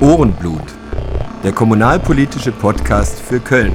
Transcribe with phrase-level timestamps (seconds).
[0.00, 0.74] Ohrenblut,
[1.42, 3.72] der kommunalpolitische Podcast für Köln.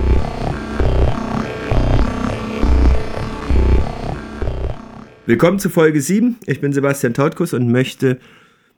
[5.25, 6.37] Willkommen zu Folge 7.
[6.45, 8.19] Ich bin Sebastian Tautkus und möchte,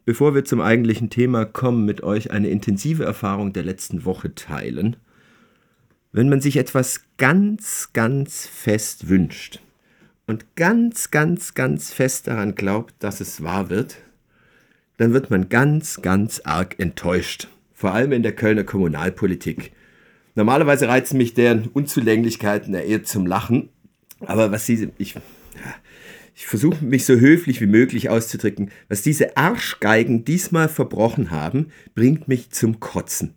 [0.06, 4.96] bevor wir zum eigentlichen Thema kommen, mit euch eine intensive Erfahrung der letzten Woche teilen.
[6.14, 9.60] Wenn man sich etwas ganz, ganz fest wünscht
[10.28, 13.98] und ganz, ganz, ganz fest daran glaubt, dass es wahr wird,
[14.98, 17.48] dann wird man ganz, ganz arg enttäuscht.
[17.74, 19.72] Vor allem in der Kölner Kommunalpolitik.
[20.36, 23.70] Normalerweise reizen mich deren Unzulänglichkeiten eher zum Lachen.
[24.20, 25.16] Aber was sie, ich,
[26.36, 32.28] ich versuche mich so höflich wie möglich auszudrücken, was diese Arschgeigen diesmal verbrochen haben, bringt
[32.28, 33.36] mich zum Kotzen.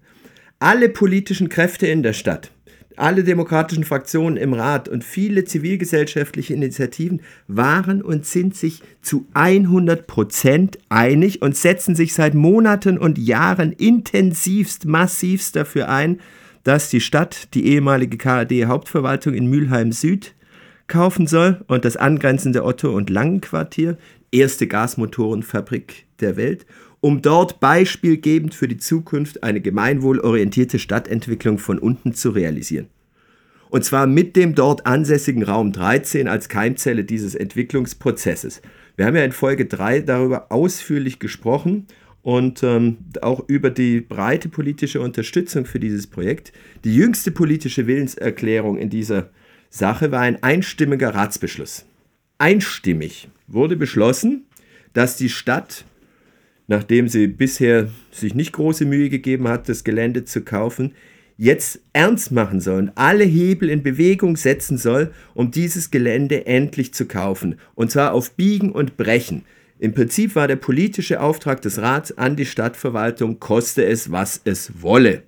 [0.59, 2.51] Alle politischen Kräfte in der Stadt,
[2.99, 10.07] alle demokratischen Fraktionen im Rat und viele zivilgesellschaftliche Initiativen waren und sind sich zu 100
[10.07, 16.21] Prozent einig und setzen sich seit Monaten und Jahren intensivst, massivst dafür ein,
[16.65, 20.35] dass die Stadt die ehemalige KAD-Hauptverwaltung in Mülheim Süd
[20.89, 23.99] kaufen soll und das angrenzende Otto- und Langenquartier,
[24.33, 26.67] erste Gasmotorenfabrik der Welt,
[27.01, 32.89] um dort beispielgebend für die Zukunft eine gemeinwohlorientierte Stadtentwicklung von unten zu realisieren.
[33.69, 38.63] Und zwar mit dem dort ansässigen Raum 13 als Keimzelle dieses Entwicklungsprozesses.
[38.97, 41.87] Wir haben ja in Folge 3 darüber ausführlich gesprochen
[42.23, 46.53] und ähm, auch über die breite politische Unterstützung für dieses Projekt.
[46.85, 49.31] Die jüngste politische Willenserklärung in dieser
[49.71, 51.87] Sache war ein einstimmiger Ratsbeschluss.
[52.39, 54.47] Einstimmig wurde beschlossen,
[54.93, 55.85] dass die Stadt,
[56.67, 60.95] nachdem sie bisher sich nicht große Mühe gegeben hat, das Gelände zu kaufen,
[61.37, 66.95] jetzt ernst machen soll und alle Hebel in Bewegung setzen soll, um dieses Gelände endlich
[66.95, 67.57] zu kaufen.
[67.75, 69.45] Und zwar auf Biegen und Brechen.
[69.79, 74.81] Im Prinzip war der politische Auftrag des Rats an die Stadtverwaltung, koste es, was es
[74.81, 75.23] wolle.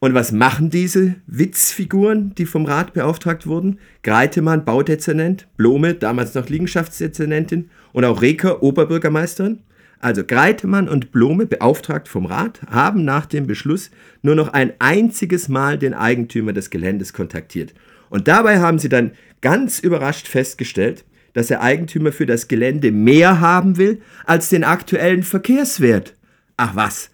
[0.00, 3.78] Und was machen diese Witzfiguren, die vom Rat beauftragt wurden?
[4.02, 9.60] Greitemann, Baudezernent, Blome, damals noch Liegenschaftsdezernentin und auch Reker, Oberbürgermeisterin?
[9.98, 13.90] Also Greitemann und Blome, beauftragt vom Rat, haben nach dem Beschluss
[14.22, 17.74] nur noch ein einziges Mal den Eigentümer des Geländes kontaktiert.
[18.10, 23.40] Und dabei haben sie dann ganz überrascht festgestellt, dass der Eigentümer für das Gelände mehr
[23.40, 26.14] haben will als den aktuellen Verkehrswert.
[26.56, 27.10] Ach was,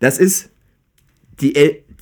[0.00, 0.50] das ist
[1.40, 1.54] die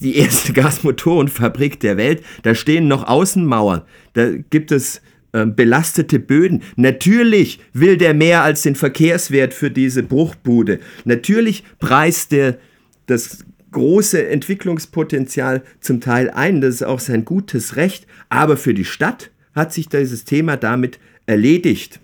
[0.03, 2.25] die erste Gasmotorenfabrik der Welt.
[2.43, 3.83] Da stehen noch Außenmauern.
[4.15, 5.01] Da gibt es
[5.33, 6.63] belastete Böden.
[6.77, 10.79] Natürlich will der mehr als den Verkehrswert für diese Bruchbude.
[11.05, 12.59] Natürlich preist der
[13.07, 16.61] das große Entwicklungspotenzial zum Teil ein.
[16.61, 18.07] Das ist auch sein gutes Recht.
[18.29, 22.01] Aber für die Stadt hat sich dieses Thema damit erledigt.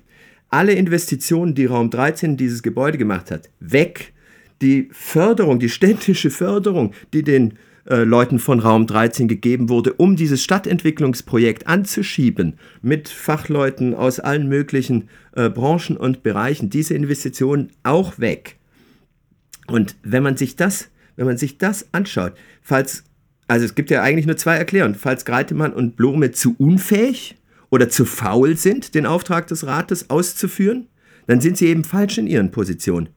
[0.49, 4.13] Alle Investitionen, die Raum 13 in dieses Gebäude gemacht hat, weg.
[4.61, 7.55] Die Förderung, die städtische Förderung, die den
[7.89, 14.47] äh, Leuten von Raum 13 gegeben wurde, um dieses Stadtentwicklungsprojekt anzuschieben mit Fachleuten aus allen
[14.47, 16.69] möglichen äh, Branchen und Bereichen.
[16.69, 18.57] Diese Investitionen auch weg.
[19.67, 23.05] Und wenn man sich das, wenn man sich das anschaut, falls,
[23.47, 27.37] also es gibt ja eigentlich nur zwei Erklärungen, falls Greitemann und Blome zu unfähig
[27.71, 30.89] oder zu faul sind, den Auftrag des Rates auszuführen,
[31.27, 33.09] dann sind sie eben falsch in ihren Positionen.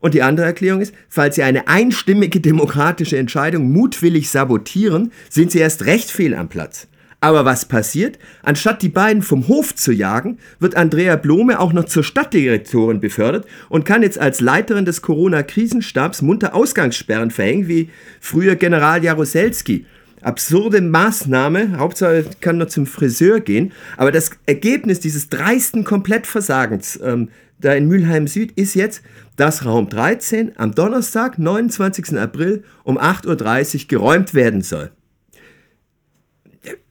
[0.00, 5.58] Und die andere Erklärung ist, falls Sie eine einstimmige demokratische Entscheidung mutwillig sabotieren, sind Sie
[5.58, 6.88] erst recht fehl am Platz.
[7.20, 8.18] Aber was passiert?
[8.42, 13.46] Anstatt die beiden vom Hof zu jagen, wird Andrea Blome auch noch zur Stadtdirektorin befördert
[13.68, 17.88] und kann jetzt als Leiterin des Corona-Krisenstabs munter Ausgangssperren verhängen, wie
[18.20, 19.86] früher General Jaroselski.
[20.20, 27.28] Absurde Maßnahme, Hauptsache kann nur zum Friseur gehen, aber das Ergebnis dieses dreisten Komplettversagens ähm,
[27.58, 29.02] da in Mülheim Süd ist jetzt,
[29.36, 32.18] dass Raum 13 am Donnerstag, 29.
[32.18, 34.90] April um 8.30 Uhr geräumt werden soll.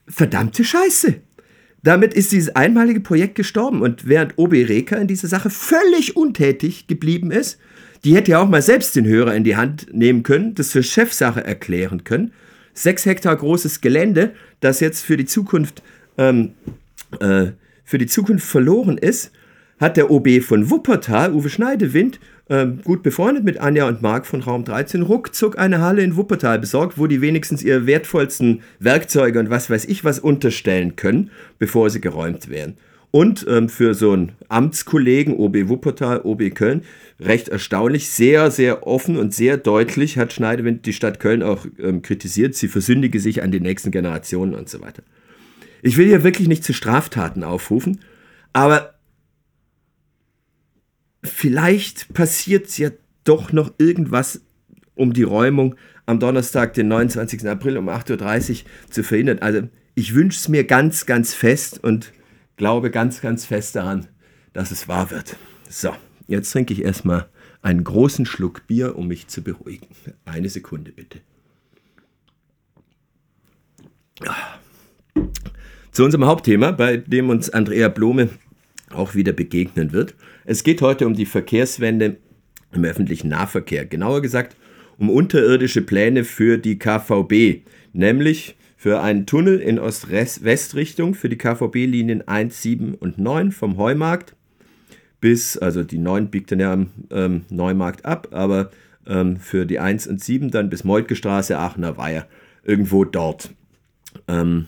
[0.08, 1.16] Verdammte Scheiße!
[1.84, 6.88] Damit ist dieses einmalige Projekt gestorben und während OB Reka in dieser Sache völlig untätig
[6.88, 7.60] geblieben ist,
[8.04, 10.82] die hätte ja auch mal selbst den Hörer in die Hand nehmen können, das für
[10.82, 12.34] Chefsache erklären können.
[12.74, 15.84] Sechs Hektar großes Gelände, das jetzt für die Zukunft,
[16.18, 16.54] ähm,
[17.20, 17.52] äh,
[17.84, 19.32] für die Zukunft verloren ist
[19.80, 24.42] hat der OB von Wuppertal, Uwe Schneidewind, äh, gut befreundet mit Anja und Marc von
[24.42, 29.50] Raum 13, ruckzuck eine Halle in Wuppertal besorgt, wo die wenigstens ihre wertvollsten Werkzeuge und
[29.50, 32.78] was weiß ich was unterstellen können, bevor sie geräumt werden.
[33.12, 36.82] Und ähm, für so einen Amtskollegen, OB Wuppertal, OB Köln,
[37.20, 42.02] recht erstaunlich, sehr, sehr offen und sehr deutlich hat Schneidewind die Stadt Köln auch ähm,
[42.02, 42.56] kritisiert.
[42.56, 45.02] Sie versündige sich an die nächsten Generationen und so weiter.
[45.82, 48.02] Ich will hier wirklich nicht zu Straftaten aufrufen,
[48.52, 48.95] aber
[51.26, 52.90] vielleicht passiert ja
[53.24, 54.42] doch noch irgendwas
[54.96, 55.76] um die Räumung
[56.06, 57.48] am Donnerstag, den 29.
[57.48, 59.40] April um 8.30 Uhr zu verhindern.
[59.40, 62.14] Also ich wünsche es mir ganz, ganz fest und
[62.58, 64.08] glaube ganz, ganz fest daran,
[64.54, 65.36] dass es wahr wird.
[65.70, 65.96] So,
[66.28, 67.28] jetzt trinke ich erstmal
[67.62, 69.88] einen großen Schluck Bier, um mich zu beruhigen.
[70.26, 71.20] Eine Sekunde bitte.
[75.92, 78.30] Zu unserem Hauptthema, bei dem uns Andrea Blome
[78.92, 80.14] auch wieder begegnen wird.
[80.46, 82.18] Es geht heute um die Verkehrswende
[82.72, 83.86] im öffentlichen Nahverkehr.
[83.86, 84.56] Genauer gesagt
[84.98, 92.28] um unterirdische Pläne für die KVB, nämlich für einen Tunnel in Ost-West-Richtung für die KVB-Linien
[92.28, 94.36] 1, 7 und 9 vom Heumarkt
[95.20, 98.70] bis, also die 9 biegt dann ja am ähm, Neumarkt ab, aber
[99.08, 102.28] ähm, für die 1 und 7 dann bis Moltke Straße, Aachener Weiher,
[102.64, 103.50] irgendwo dort.
[104.28, 104.68] Ähm,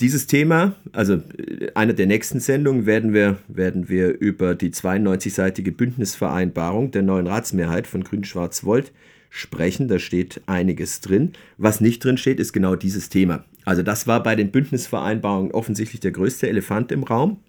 [0.00, 5.72] dieses Thema, also äh, einer der nächsten Sendungen, werden wir, werden wir über die 92-seitige
[5.72, 8.92] Bündnisvereinbarung der neuen Ratsmehrheit von Grün-Schwarz-Volt
[9.30, 9.88] sprechen.
[9.88, 11.32] Da steht einiges drin.
[11.56, 13.44] Was nicht drin steht, ist genau dieses Thema.
[13.64, 17.40] Also das war bei den Bündnisvereinbarungen offensichtlich der größte Elefant im Raum.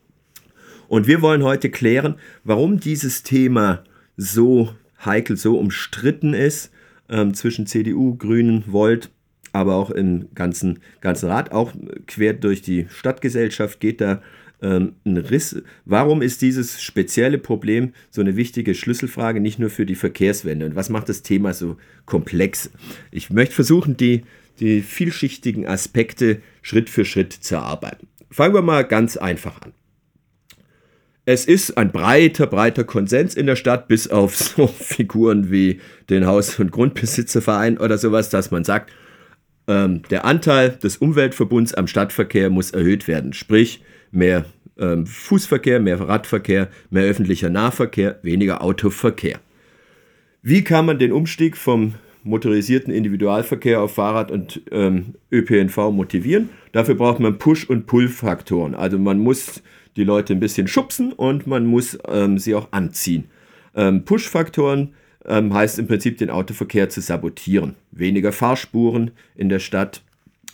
[0.88, 3.84] Und wir wollen heute klären, warum dieses Thema
[4.18, 4.74] so
[5.06, 6.72] heikel, so umstritten ist
[7.10, 9.12] ähm, zwischen CDU, Grünen, Volt
[9.54, 11.74] aber auch im ganzen, ganzen Rat, auch
[12.08, 14.22] quer durch die Stadtgesellschaft geht da
[14.62, 15.62] ähm, ein Riss.
[15.86, 20.66] Warum ist dieses spezielle Problem so eine wichtige Schlüsselfrage, nicht nur für die Verkehrswende?
[20.66, 22.72] Und was macht das Thema so komplex?
[23.12, 24.24] Ich möchte versuchen, die,
[24.60, 28.08] die vielschichtigen Aspekte Schritt für Schritt zu erarbeiten.
[28.32, 29.74] Fangen wir mal ganz einfach an.
[31.26, 35.80] Es ist ein breiter, breiter Konsens in der Stadt, bis auf so Figuren wie
[36.10, 38.92] den Haus- und Grundbesitzerverein oder sowas, dass man sagt,
[39.70, 43.32] ähm, der Anteil des Umweltverbunds am Stadtverkehr muss erhöht werden.
[43.34, 43.82] Sprich,
[44.12, 44.46] mehr
[44.78, 49.40] ähm, Fußverkehr, mehr Radverkehr, mehr öffentlicher Nahverkehr, weniger Autoverkehr.
[50.42, 51.94] Wie kann man den Umstieg vom
[52.24, 56.50] motorisierten Individualverkehr auf Fahrrad und ähm, ÖPNV motivieren?
[56.72, 58.74] Dafür braucht man Push- und Pull-Faktoren.
[58.74, 59.62] Also man muss
[59.96, 63.26] die Leute ein bisschen schubsen und man muss ähm, sie auch anziehen.
[63.76, 64.94] Ähm, Push-Faktoren
[65.30, 67.76] ähm, heißt im Prinzip den Autoverkehr zu sabotieren.
[67.92, 70.02] Weniger Fahrspuren in der Stadt.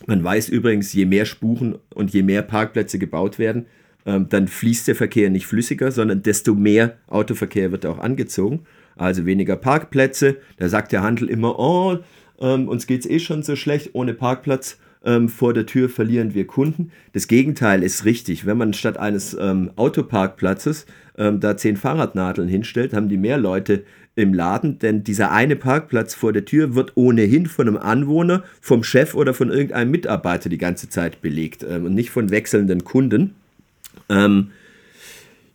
[0.06, 3.66] Man weiß übrigens, je mehr Spuren und je mehr Parkplätze gebaut werden,
[4.06, 8.66] ähm, dann fließt der Verkehr nicht flüssiger, sondern desto mehr Autoverkehr wird auch angezogen.
[8.98, 10.38] Also weniger Parkplätze.
[10.58, 11.98] Da sagt der Handel immer, oh,
[12.40, 16.34] ähm, uns geht es eh schon so schlecht ohne Parkplatz ähm, vor der Tür verlieren
[16.34, 16.92] wir Kunden.
[17.14, 18.46] Das Gegenteil ist richtig.
[18.46, 20.88] Wenn man statt eines ähm, Autoparkplatzes
[21.18, 23.84] ähm, da zehn Fahrradnadeln hinstellt, haben die mehr Leute
[24.16, 28.84] im Laden, denn dieser eine Parkplatz vor der Tür wird ohnehin von einem Anwohner, vom
[28.84, 33.36] Chef oder von irgendeinem Mitarbeiter die ganze Zeit belegt ähm, und nicht von wechselnden Kunden.
[34.10, 34.52] Ähm,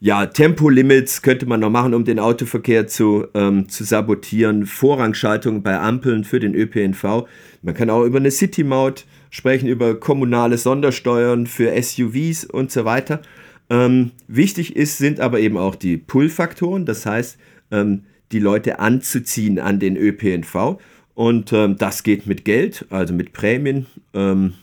[0.03, 4.65] ja, Tempolimits könnte man noch machen, um den Autoverkehr zu, ähm, zu sabotieren.
[4.65, 7.27] Vorrangschaltung bei Ampeln für den ÖPNV.
[7.63, 13.21] Man kann auch über eine City-Maut sprechen, über kommunale Sondersteuern für SUVs und so weiter.
[13.69, 17.39] Ähm, wichtig ist, sind aber eben auch die Pull-Faktoren, das heißt,
[17.71, 20.79] ähm, die Leute anzuziehen an den ÖPNV.
[21.15, 24.55] Und ähm, das geht mit Geld, also mit Prämien ähm,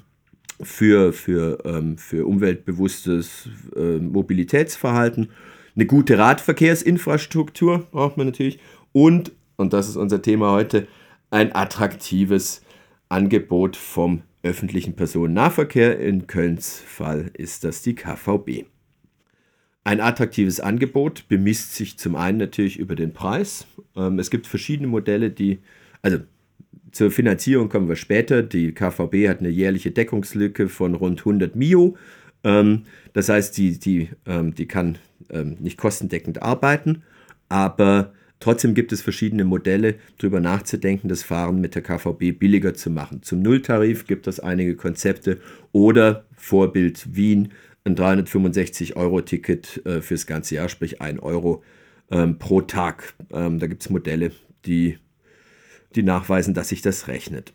[0.61, 5.29] für, für, ähm, für umweltbewusstes äh, Mobilitätsverhalten.
[5.75, 8.59] Eine gute Radverkehrsinfrastruktur braucht man natürlich.
[8.93, 10.87] Und, und das ist unser Thema heute,
[11.29, 12.63] ein attraktives
[13.09, 15.99] Angebot vom öffentlichen Personennahverkehr.
[15.99, 18.65] In Kölns Fall ist das die KVB.
[19.87, 23.67] Ein attraktives Angebot bemisst sich zum einen natürlich über den Preis.
[23.95, 25.59] Ähm, es gibt verschiedene Modelle, die,
[26.01, 26.17] also
[26.91, 28.43] zur Finanzierung kommen wir später.
[28.43, 31.95] Die KVB hat eine jährliche Deckungslücke von rund 100 Mio.
[32.43, 32.81] Ähm,
[33.13, 34.97] das heißt, die, die, ähm, die kann
[35.59, 37.03] nicht kostendeckend arbeiten,
[37.49, 42.89] aber trotzdem gibt es verschiedene Modelle, darüber nachzudenken, das Fahren mit der KVB billiger zu
[42.89, 43.23] machen.
[43.23, 45.39] Zum Nulltarif gibt es einige Konzepte
[45.73, 47.51] oder Vorbild Wien
[47.87, 51.63] ein 365-Euro-Ticket äh, fürs ganze Jahr, sprich 1 Euro
[52.11, 53.15] ähm, pro Tag.
[53.31, 54.31] Ähm, da gibt es Modelle,
[54.65, 54.97] die,
[55.95, 57.53] die nachweisen, dass sich das rechnet.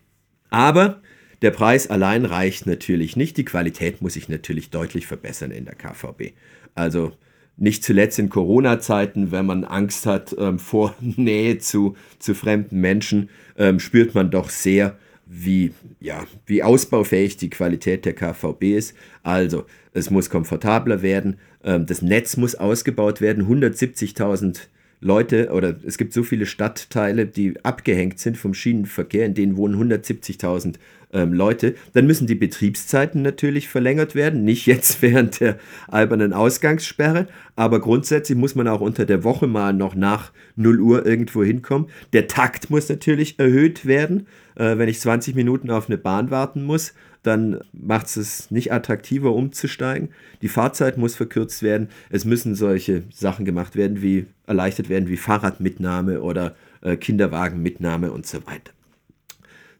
[0.49, 1.01] Aber
[1.41, 3.37] der Preis allein reicht natürlich nicht.
[3.37, 6.33] Die Qualität muss sich natürlich deutlich verbessern in der KVB.
[6.75, 7.13] Also
[7.57, 13.29] nicht zuletzt in Corona-Zeiten, wenn man Angst hat ähm, vor Nähe zu, zu fremden Menschen,
[13.57, 18.95] ähm, spürt man doch sehr, wie, ja, wie ausbaufähig die Qualität der KVB ist.
[19.23, 23.47] Also, es muss komfortabler werden, ähm, das Netz muss ausgebaut werden.
[23.47, 24.67] 170.000
[24.99, 29.75] Leute oder es gibt so viele Stadtteile, die abgehängt sind vom Schienenverkehr, in denen wohnen
[29.75, 30.75] 170.000
[31.13, 34.43] ähm, Leute, dann müssen die Betriebszeiten natürlich verlängert werden.
[34.43, 39.73] Nicht jetzt während der albernen Ausgangssperre, aber grundsätzlich muss man auch unter der Woche mal
[39.73, 41.87] noch nach 0 Uhr irgendwo hinkommen.
[42.13, 44.27] Der Takt muss natürlich erhöht werden.
[44.55, 46.93] Äh, wenn ich 20 Minuten auf eine Bahn warten muss,
[47.23, 50.09] dann macht es nicht attraktiver umzusteigen.
[50.41, 51.87] Die Fahrzeit muss verkürzt werden.
[52.09, 58.27] Es müssen solche Sachen gemacht werden, wie erleichtert werden, wie Fahrradmitnahme oder äh, Kinderwagenmitnahme und
[58.27, 58.72] so weiter.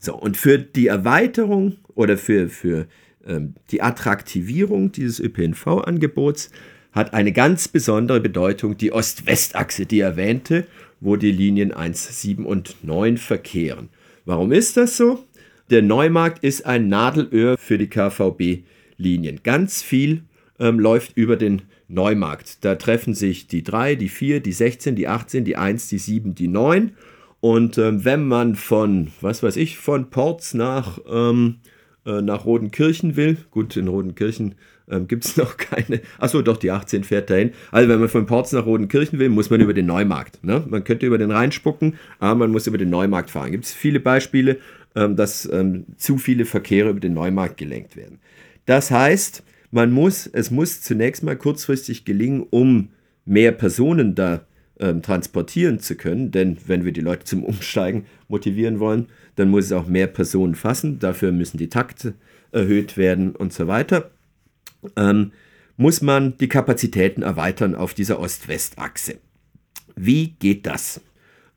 [0.06, 2.88] So, und für die Erweiterung oder für, für
[3.26, 6.52] ähm, die Attraktivierung dieses ÖPNV-Angebots
[6.92, 10.68] hat eine ganz besondere Bedeutung die Ost-West-Achse, die erwähnte,
[11.00, 13.88] wo die Linien 1, 7 und 9 verkehren.
[14.26, 15.24] Warum ist das so?
[15.70, 19.40] Der Neumarkt ist ein Nadelöhr für die KVB-Linien.
[19.42, 20.24] Ganz viel
[20.60, 22.66] ähm, läuft über den Neumarkt.
[22.66, 26.36] Da treffen sich die 3, die 4, die 16, die 18, die 1, die 7,
[26.36, 26.92] die 9.
[27.44, 31.58] Und ähm, wenn man von, was weiß ich, von Ports nach, ähm,
[32.06, 34.56] äh, nach Rodenkirchen will, gut, in Rodenkirchen
[34.90, 37.52] ähm, gibt es noch keine, achso, doch, die 18 fährt dahin.
[37.70, 40.42] Also wenn man von Ports nach Rodenkirchen will, muss man über den Neumarkt.
[40.42, 40.64] Ne?
[40.70, 43.52] Man könnte über den Rhein spucken, aber man muss über den Neumarkt fahren.
[43.52, 44.60] Gibt es viele Beispiele
[44.96, 48.20] ähm, dass ähm, zu viele Verkehre über den Neumarkt gelenkt werden.
[48.66, 52.90] Das heißt, man muss, es muss zunächst mal kurzfristig gelingen, um
[53.26, 54.46] mehr Personen da
[54.84, 59.66] ähm, transportieren zu können, denn wenn wir die Leute zum Umsteigen motivieren wollen, dann muss
[59.66, 62.16] es auch mehr Personen fassen, dafür müssen die Takte
[62.52, 64.12] erhöht werden und so weiter.
[64.98, 65.32] Ähm,
[65.78, 69.20] muss man die Kapazitäten erweitern auf dieser Ost-West-Achse.
[69.96, 71.00] Wie geht das?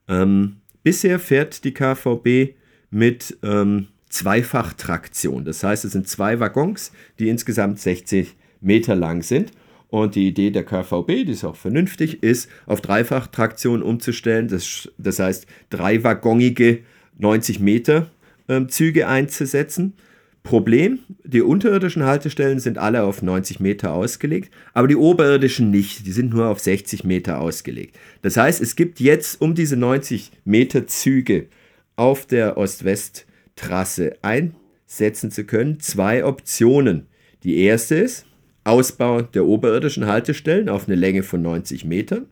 [0.08, 2.54] Ähm, bisher fährt die KVB
[2.90, 5.44] mit ähm, Zweifachtraktion.
[5.44, 9.50] Das heißt, es sind zwei Waggons, die insgesamt 60 Meter lang sind.
[9.88, 14.48] Und die Idee der KVB, die ist auch vernünftig, ist, auf Dreifachtraktion umzustellen.
[14.48, 16.80] Das, das heißt, dreiwaggongige
[17.18, 18.10] 90 Meter
[18.48, 19.94] ähm, Züge einzusetzen.
[20.42, 26.12] Problem, die unterirdischen Haltestellen sind alle auf 90 Meter ausgelegt, aber die oberirdischen nicht, die
[26.12, 27.98] sind nur auf 60 Meter ausgelegt.
[28.22, 31.48] Das heißt, es gibt jetzt um diese 90 Meter Züge
[31.96, 37.08] auf der Ost-West-Trasse einsetzen zu können, zwei Optionen.
[37.42, 38.26] Die erste ist
[38.66, 42.26] Ausbau der oberirdischen Haltestellen auf eine Länge von 90 Metern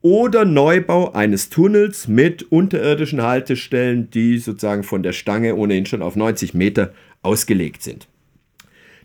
[0.00, 6.14] oder Neubau eines Tunnels mit unterirdischen Haltestellen, die sozusagen von der Stange ohnehin schon auf
[6.14, 8.06] 90 Meter ausgelegt sind.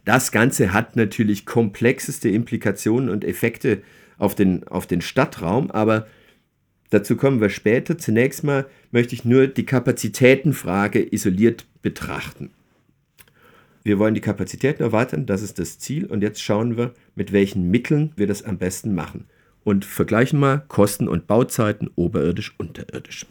[0.05, 3.81] Das Ganze hat natürlich komplexeste Implikationen und Effekte
[4.17, 6.07] auf den, auf den Stadtraum, aber
[6.93, 7.97] Dazu kommen wir später.
[7.97, 12.51] Zunächst mal möchte ich nur die Kapazitätenfrage isoliert betrachten.
[13.83, 16.05] Wir wollen die Kapazitäten erweitern, das ist das Ziel.
[16.05, 19.25] Und jetzt schauen wir, mit welchen Mitteln wir das am besten machen.
[19.63, 23.25] Und vergleichen mal Kosten und Bauzeiten oberirdisch, unterirdisch.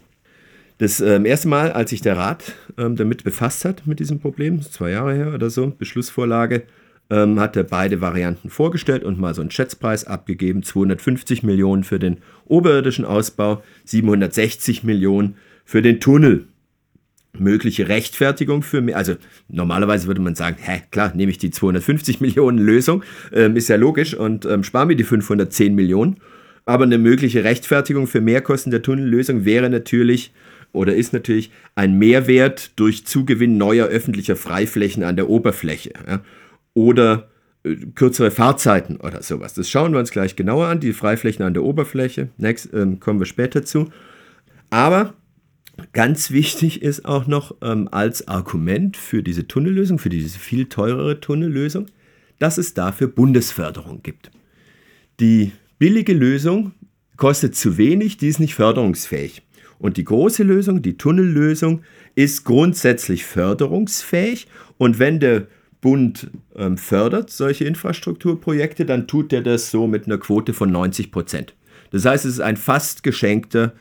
[0.78, 4.60] Das ähm, erste Mal, als sich der Rat ähm, damit befasst hat, mit diesem Problem,
[4.62, 6.64] zwei Jahre her oder so, Beschlussvorlage,
[7.10, 10.62] ähm, hat er beide Varianten vorgestellt und mal so einen Schätzpreis abgegeben.
[10.62, 16.46] 250 Millionen für den oberirdischen Ausbau, 760 Millionen für den Tunnel.
[17.38, 19.14] Mögliche Rechtfertigung für mich, also
[19.48, 23.76] normalerweise würde man sagen, hä, klar, nehme ich die 250 Millionen Lösung, ähm, ist ja
[23.76, 26.18] logisch und ähm, spare mir die 510 Millionen.
[26.64, 30.32] Aber eine mögliche Rechtfertigung für Mehrkosten der Tunnellösung wäre natürlich
[30.72, 35.92] oder ist natürlich ein Mehrwert durch Zugewinn neuer öffentlicher Freiflächen an der Oberfläche.
[36.06, 36.20] Ja
[36.74, 37.28] oder
[37.64, 39.54] äh, kürzere Fahrzeiten oder sowas.
[39.54, 42.28] Das schauen wir uns gleich genauer an, die Freiflächen an der Oberfläche.
[42.36, 43.90] Next, ähm, kommen wir später zu.
[44.70, 45.14] Aber
[45.92, 51.20] ganz wichtig ist auch noch ähm, als Argument für diese Tunnellösung, für diese viel teurere
[51.20, 51.86] Tunnellösung,
[52.38, 54.30] dass es dafür Bundesförderung gibt.
[55.20, 56.72] Die billige Lösung
[57.16, 59.42] kostet zu wenig, die ist nicht förderungsfähig.
[59.78, 61.82] Und die große Lösung, die Tunnellösung,
[62.14, 64.46] ist grundsätzlich förderungsfähig.
[64.78, 65.48] Und wenn der
[65.80, 71.10] Bund ähm, fördert solche Infrastrukturprojekte, dann tut er das so mit einer Quote von 90
[71.10, 71.54] Prozent.
[71.90, 73.72] Das heißt, es ist ein fast geschenkter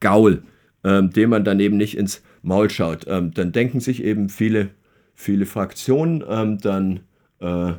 [0.00, 0.42] Gaul,
[0.84, 3.06] ähm, dem man dann eben nicht ins Maul schaut.
[3.08, 4.70] Ähm, dann denken sich eben viele,
[5.14, 7.00] viele Fraktionen, ähm, dann,
[7.40, 7.72] äh,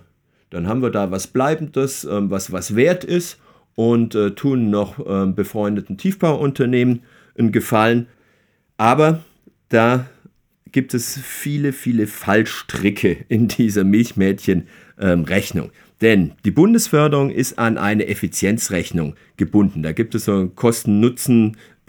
[0.49, 3.39] dann haben wir da was Bleibendes, ähm, was, was wert ist
[3.75, 7.03] und äh, tun noch ähm, befreundeten Tiefbauunternehmen
[7.37, 8.07] einen Gefallen.
[8.77, 9.23] Aber
[9.69, 10.07] da
[10.71, 15.65] gibt es viele, viele Fallstricke in dieser Milchmädchen-Rechnung.
[15.65, 19.83] Ähm, Denn die Bundesförderung ist an eine Effizienzrechnung gebunden.
[19.83, 20.55] Da gibt es so ein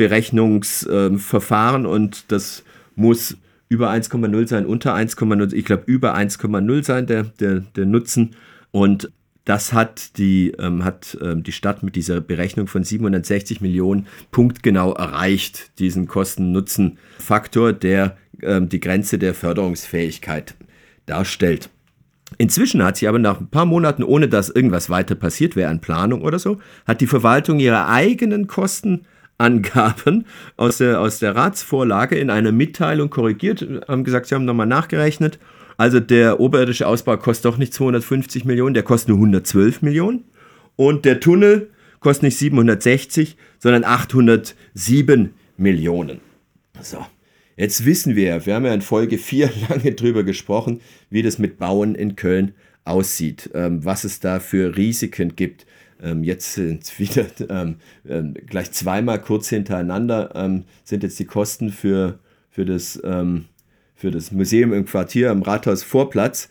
[0.08, 3.36] Kosten-Nutzen-Berechnungsverfahren und das muss
[3.68, 8.36] über 1,0 sein, unter 1,0, ich glaube über 1,0 sein, der, der, der Nutzen.
[8.70, 9.10] Und
[9.44, 14.92] das hat die, ähm, hat, ähm, die Stadt mit dieser Berechnung von 760 Millionen punktgenau
[14.92, 20.54] erreicht, diesen Kosten-Nutzen-Faktor, der ähm, die Grenze der Förderungsfähigkeit
[21.06, 21.70] darstellt.
[22.38, 25.80] Inzwischen hat sie aber nach ein paar Monaten, ohne dass irgendwas weiter passiert wäre an
[25.80, 28.46] Planung oder so, hat die Verwaltung ihre eigenen
[29.42, 34.66] Kostenangaben aus der, aus der Ratsvorlage in einer Mitteilung korrigiert, haben gesagt, sie haben nochmal
[34.66, 35.38] nachgerechnet
[35.76, 40.24] also der oberirdische Ausbau kostet doch nicht 250 Millionen, der kostet nur 112 Millionen.
[40.76, 41.70] Und der Tunnel
[42.00, 46.20] kostet nicht 760, sondern 807 Millionen.
[46.80, 47.04] So,
[47.56, 50.80] jetzt wissen wir, wir haben ja in Folge 4 lange drüber gesprochen,
[51.10, 55.66] wie das mit Bauen in Köln aussieht, ähm, was es da für Risiken gibt.
[56.02, 57.76] Ähm, jetzt sind wieder ähm,
[58.08, 62.18] ähm, gleich zweimal kurz hintereinander sind jetzt die Kosten für,
[62.50, 63.00] für das
[63.94, 66.48] für das Museum im Quartier am Rathausvorplatz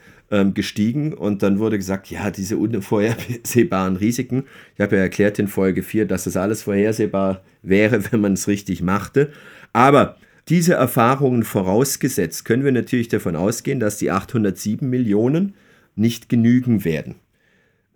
[0.53, 4.45] gestiegen und dann wurde gesagt, ja, diese unvorhersehbaren Risiken.
[4.75, 8.47] Ich habe ja erklärt in Folge 4, dass das alles vorhersehbar wäre, wenn man es
[8.47, 9.31] richtig machte.
[9.73, 10.15] Aber
[10.47, 15.55] diese Erfahrungen vorausgesetzt, können wir natürlich davon ausgehen, dass die 807 Millionen
[15.95, 17.15] nicht genügen werden.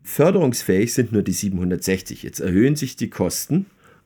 [0.06, 2.24] Förderungsfähig sind nur die 760.
[2.24, 3.66] Jetzt erhöhen sich die Kosten.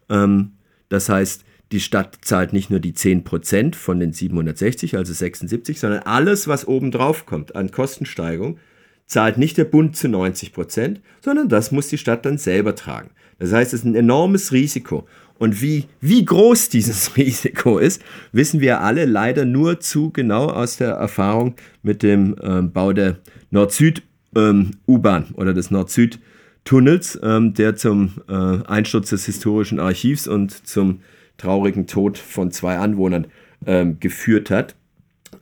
[0.10, 0.54] Ähm,
[0.88, 6.04] das heißt, die Stadt zahlt nicht nur die 10% von den 760, also 76, sondern
[6.04, 8.58] alles, was oben drauf kommt an Kostensteigerung,
[9.06, 13.12] zahlt nicht der Bund zu 90%, sondern das muss die Stadt dann selber tragen.
[13.38, 15.06] Das heißt, es ist ein enormes Risiko.
[15.38, 18.02] Und wie, wie groß dieses Risiko ist,
[18.32, 23.20] wissen wir alle leider nur zu genau aus der Erfahrung mit dem ähm, Bau der
[23.52, 31.00] Nord-Süd-U-Bahn ähm, oder des Nord-Süd-Tunnels, ähm, der zum äh, Einsturz des historischen Archivs und zum
[31.38, 33.28] traurigen Tod von zwei Anwohnern
[33.66, 34.76] ähm, geführt hat.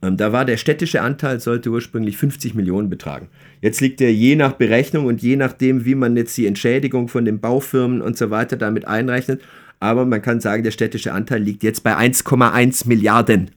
[0.02, 3.30] Ähm, da war der städtische Anteil, sollte ursprünglich 50 Millionen betragen.
[3.62, 7.26] Jetzt liegt er je nach Berechnung und je nachdem, wie man jetzt die Entschädigung von
[7.26, 9.42] den Baufirmen und so weiter damit einrechnet.
[9.80, 13.52] Aber man kann sagen, der städtische Anteil liegt jetzt bei 1,1 Milliarden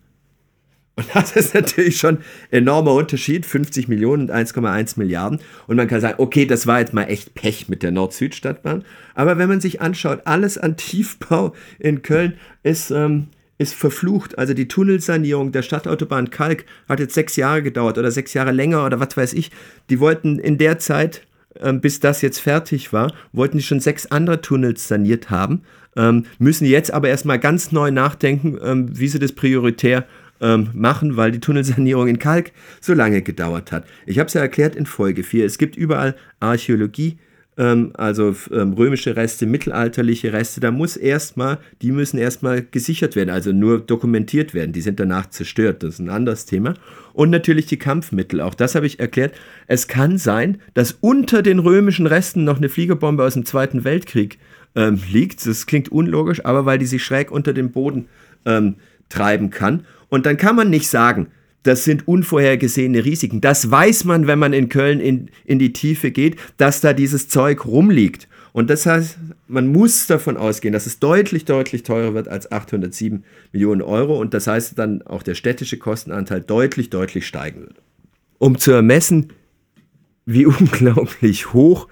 [0.97, 5.40] und das ist natürlich schon ein enormer Unterschied, 50 Millionen und 1,1 Milliarden.
[5.66, 8.85] Und man kann sagen, okay, das war jetzt mal echt Pech mit der Nord-Süd-Stadtbahn.
[9.14, 13.28] Aber wenn man sich anschaut, alles an Tiefbau in Köln ist, ähm,
[13.59, 14.38] ist verflucht.
[14.38, 18.85] Also die Tunnelsanierung der Stadtautobahn Kalk hat jetzt sechs Jahre gedauert oder sechs Jahre länger
[18.87, 19.50] oder was weiß ich.
[19.90, 21.26] Die wollten in der Zeit,
[21.61, 25.62] ähm, bis das jetzt fertig war, wollten die schon sechs andere Tunnels saniert haben.
[25.96, 30.07] Ähm, müssen jetzt aber erstmal ganz neu nachdenken, ähm, wie sie das prioritär
[30.40, 33.85] ähm, machen, weil die Tunnelsanierung in Kalk so lange gedauert hat.
[34.07, 35.44] Ich habe es ja erklärt in Folge 4.
[35.44, 37.18] Es gibt überall Archäologie,
[37.61, 40.61] ähm, also ähm, römische Reste, mittelalterliche Reste.
[40.61, 44.72] Da muss erstmal, die müssen erstmal gesichert werden, also nur dokumentiert werden.
[44.72, 45.83] Die sind danach zerstört.
[45.83, 46.74] Das ist ein anderes Thema.
[47.12, 48.40] Und natürlich die Kampfmittel.
[48.40, 49.35] Auch das habe ich erklärt.
[49.66, 54.38] Es kann sein, dass unter den römischen Resten noch eine Fliegerbombe aus dem Zweiten Weltkrieg
[54.74, 55.44] ähm, liegt.
[55.46, 58.07] Das klingt unlogisch, aber weil die sich schräg unter dem Boden
[58.46, 58.76] ähm,
[59.11, 59.85] treiben kann.
[60.11, 61.29] Und dann kann man nicht sagen,
[61.62, 63.40] das sind unvorhergesehene Risiken.
[63.40, 67.29] Das weiß man, wenn man in Köln in, in die Tiefe geht, dass da dieses
[67.29, 68.29] Zeug rumliegt.
[68.53, 73.25] Und das heißt, man muss davon ausgehen, dass es deutlich, deutlich teurer wird als 807
[73.53, 74.18] Millionen Euro.
[74.18, 77.77] Und das heißt dann auch der städtische Kostenanteil deutlich, deutlich steigen wird.
[78.38, 79.33] Um zu ermessen,
[80.27, 81.88] wie unglaublich hoch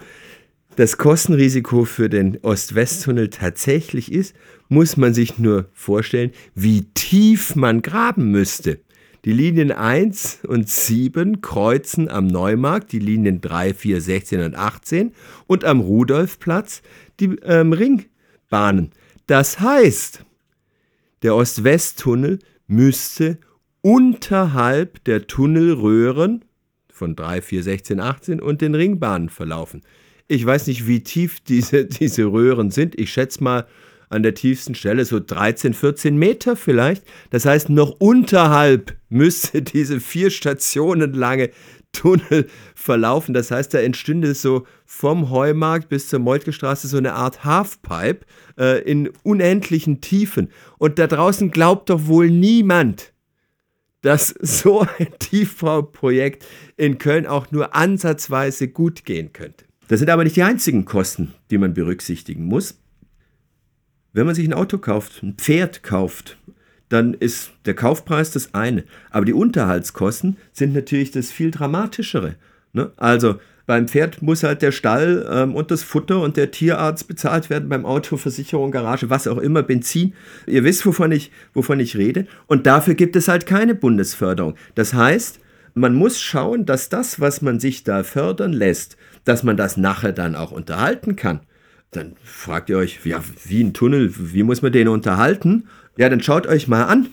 [0.79, 4.33] das Kostenrisiko für den Ost-West-Tunnel tatsächlich ist,
[4.69, 8.79] muss man sich nur vorstellen, wie tief man graben müsste.
[9.25, 15.11] Die Linien 1 und 7 kreuzen am Neumarkt die Linien 3, 4, 16 und 18
[15.47, 16.81] und am Rudolfplatz
[17.19, 18.91] die ähm, Ringbahnen.
[19.27, 20.23] Das heißt,
[21.23, 23.37] der Ost-West-Tunnel müsste
[23.81, 26.45] unterhalb der Tunnelröhren
[26.87, 29.81] von 3, 4, 16, 18 und den Ringbahnen verlaufen.
[30.31, 32.97] Ich weiß nicht, wie tief diese, diese Röhren sind.
[32.97, 33.67] Ich schätze mal
[34.09, 37.03] an der tiefsten Stelle so 13, 14 Meter vielleicht.
[37.31, 41.49] Das heißt, noch unterhalb müsste diese vier Stationen lange
[41.93, 43.33] Tunnel verlaufen.
[43.33, 48.25] Das heißt, da entstünde so vom Heumarkt bis zur Meutgestraße so eine Art Halfpipe
[48.59, 50.49] äh, in unendlichen Tiefen.
[50.77, 53.13] Und da draußen glaubt doch wohl niemand,
[54.01, 56.45] dass so ein Tiefbauprojekt
[56.77, 59.68] in Köln auch nur ansatzweise gut gehen könnte.
[59.89, 62.79] Das sind aber nicht die einzigen Kosten, die man berücksichtigen muss.
[64.13, 66.37] Wenn man sich ein Auto kauft, ein Pferd kauft,
[66.89, 68.83] dann ist der Kaufpreis das eine.
[69.09, 72.35] Aber die Unterhaltskosten sind natürlich das viel dramatischere.
[72.71, 72.91] Ne?
[72.97, 77.49] Also beim Pferd muss halt der Stall ähm, und das Futter und der Tierarzt bezahlt
[77.49, 80.13] werden, beim Auto, Versicherung, Garage, was auch immer, Benzin.
[80.45, 82.27] Ihr wisst, wovon ich, wovon ich rede.
[82.45, 84.53] Und dafür gibt es halt keine Bundesförderung.
[84.75, 85.39] Das heißt,
[85.73, 88.97] man muss schauen, dass das, was man sich da fördern lässt,
[89.29, 91.41] dass man das nachher dann auch unterhalten kann.
[91.91, 95.67] Dann fragt ihr euch, ja, wie ein Tunnel, wie muss man den unterhalten?
[95.97, 97.09] Ja, dann schaut euch mal an,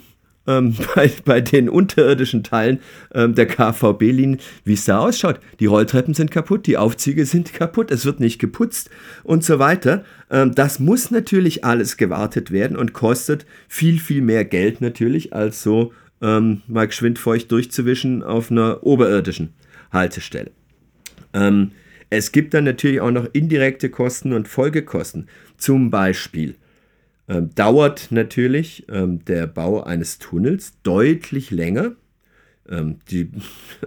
[0.46, 2.80] ähm, bei, bei den unterirdischen Teilen
[3.12, 5.40] ähm, der KVB-Linie, wie es da ausschaut.
[5.60, 8.88] Die Rolltreppen sind kaputt, die Aufzüge sind kaputt, es wird nicht geputzt
[9.22, 10.02] und so weiter.
[10.30, 15.62] Ähm, das muss natürlich alles gewartet werden und kostet viel, viel mehr Geld natürlich, als
[15.62, 19.52] so ähm, mal geschwind feucht durchzuwischen auf einer oberirdischen
[19.92, 20.50] Haltestelle.
[22.10, 25.28] Es gibt dann natürlich auch noch indirekte Kosten und Folgekosten.
[25.56, 26.54] Zum Beispiel
[27.28, 31.92] ähm, dauert natürlich ähm, der Bau eines Tunnels deutlich länger.
[32.68, 33.30] Ähm, die,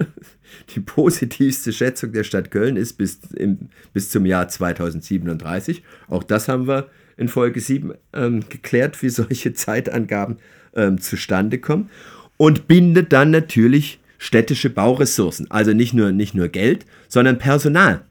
[0.76, 5.84] die positivste Schätzung der Stadt Köln ist bis, im, bis zum Jahr 2037.
[6.10, 10.38] Auch das haben wir in Folge 7 ähm, geklärt, wie solche Zeitangaben
[10.76, 11.90] ähm, zustande kommen.
[12.36, 15.50] Und bindet dann natürlich städtische Bauressourcen.
[15.50, 18.06] Also nicht nur, nicht nur Geld, sondern Personal.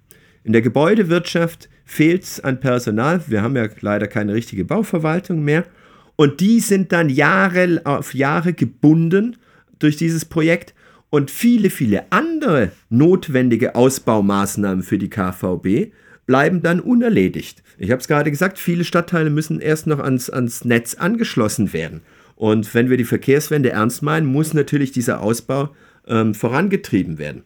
[0.44, 3.22] In der Gebäudewirtschaft fehlt es an Personal.
[3.26, 5.64] Wir haben ja leider keine richtige Bauverwaltung mehr.
[6.16, 9.36] Und die sind dann Jahre auf Jahre gebunden
[9.78, 10.74] durch dieses Projekt.
[11.10, 15.92] Und viele, viele andere notwendige Ausbaumaßnahmen für die KVB
[16.26, 17.62] bleiben dann unerledigt.
[17.78, 22.02] Ich habe es gerade gesagt, viele Stadtteile müssen erst noch ans, ans Netz angeschlossen werden.
[22.36, 25.74] Und wenn wir die Verkehrswende ernst meinen, muss natürlich dieser Ausbau
[26.06, 27.44] ähm, vorangetrieben werden.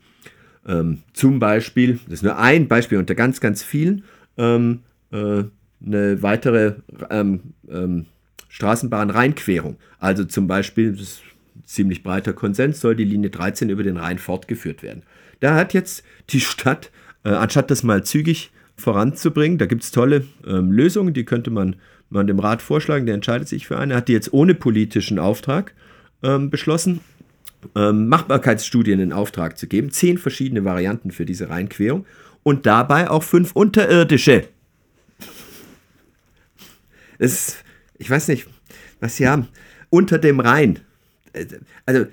[0.66, 4.05] Ähm, zum Beispiel, das ist nur ein Beispiel unter ganz, ganz vielen,
[4.37, 5.44] ähm, äh,
[5.85, 6.75] eine weitere
[7.11, 8.07] ähm, ähm,
[8.48, 9.77] Straßenbahn-Rheinquerung.
[9.98, 11.22] Also zum Beispiel, das ist
[11.64, 15.03] ziemlich breiter Konsens, soll die Linie 13 über den Rhein fortgeführt werden.
[15.40, 16.90] Da hat jetzt die Stadt,
[17.25, 21.77] äh, anstatt das mal zügig voranzubringen, da gibt es tolle ähm, Lösungen, die könnte man,
[22.11, 25.75] man dem Rat vorschlagen, der entscheidet sich für eine, hat die jetzt ohne politischen Auftrag
[26.22, 27.01] ähm, beschlossen,
[27.77, 32.07] ähm, Machbarkeitsstudien in Auftrag zu geben, zehn verschiedene Varianten für diese Rheinquerung
[32.42, 34.48] und dabei auch fünf unterirdische.
[37.18, 37.62] Das
[38.03, 38.48] ich weiß nicht,
[39.01, 39.48] was sie haben.
[39.88, 40.81] Unter dem Rhein.
[41.87, 42.07] Also,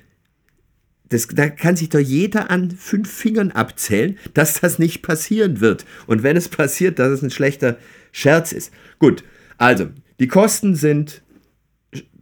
[1.09, 5.85] das, da kann sich doch jeder an fünf Fingern abzählen, dass das nicht passieren wird.
[6.05, 7.77] Und wenn es passiert, dass es ein schlechter
[8.11, 8.71] Scherz ist.
[8.99, 9.23] Gut,
[9.57, 11.23] also, die Kosten sind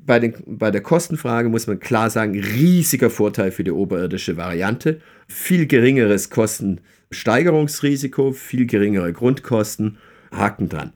[0.08, 5.00] bei, den, bei der Kostenfrage muss man klar sagen, riesiger Vorteil für die oberirdische Variante.
[5.28, 9.98] Viel geringeres Kostensteigerungsrisiko, viel geringere Grundkosten.
[10.32, 10.94] Haken dran.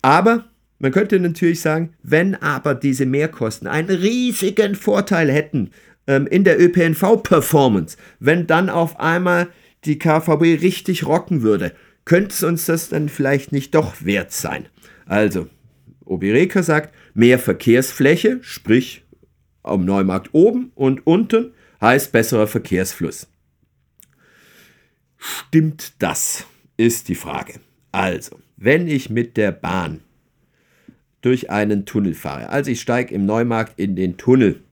[0.00, 0.44] Aber
[0.78, 5.70] man könnte natürlich sagen, wenn aber diese Mehrkosten einen riesigen Vorteil hätten
[6.06, 9.48] ähm, in der ÖPNV-Performance, wenn dann auf einmal
[9.84, 11.72] die KVB richtig rocken würde,
[12.04, 14.66] könnte es uns das dann vielleicht nicht doch wert sein.
[15.06, 15.48] Also,
[16.08, 19.04] Obireka sagt, mehr Verkehrsfläche, sprich
[19.62, 23.28] am Neumarkt oben und unten, heißt besserer Verkehrsfluss.
[25.16, 26.46] Stimmt das?
[26.76, 27.54] Ist die Frage.
[27.90, 30.00] Also, wenn ich mit der Bahn
[31.22, 34.62] durch einen Tunnel fahre, also ich steige im Neumarkt in den Tunnel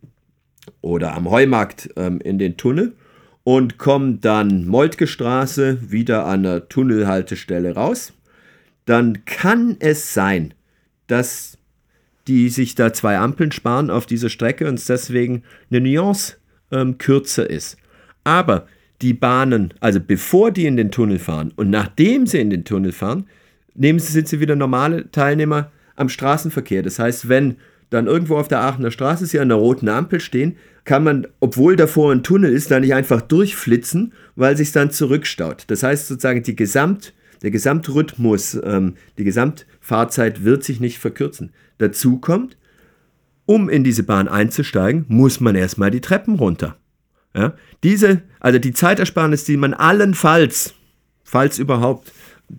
[0.83, 2.95] oder am Heumarkt ähm, in den Tunnel
[3.43, 8.13] und komme dann Moltke Straße wieder an der Tunnelhaltestelle raus,
[8.85, 10.55] dann kann es sein,
[11.07, 11.59] dass
[12.27, 16.37] die sich da zwei Ampeln sparen auf dieser Strecke und es deswegen eine Nuance
[16.73, 17.77] ähm, kürzer ist.
[18.25, 18.67] Aber
[19.03, 22.93] die Bahnen, also bevor die in den Tunnel fahren und nachdem sie in den Tunnel
[22.93, 23.27] fahren,
[23.75, 26.83] nehmen sie, sind sie wieder normale Teilnehmer am Straßenverkehr.
[26.83, 27.57] Das heißt, wenn
[27.91, 31.77] dann irgendwo auf der Aachener Straße sie an der roten Ampel stehen, kann man, obwohl
[31.77, 35.65] davor ein Tunnel ist, da nicht einfach durchflitzen, weil sich dann zurückstaut.
[35.69, 39.25] Das heißt sozusagen, die Gesamt, der Gesamtrhythmus, ähm, die
[39.87, 41.53] Gesamtfahrzeit wird sich nicht verkürzen.
[41.79, 42.57] Dazu kommt,
[43.47, 46.77] um in diese Bahn einzusteigen, muss man erstmal die Treppen runter.
[47.35, 47.55] Ja?
[47.85, 50.75] Diese, also die Zeitersparnis, die man allenfalls,
[51.23, 52.13] falls überhaupt,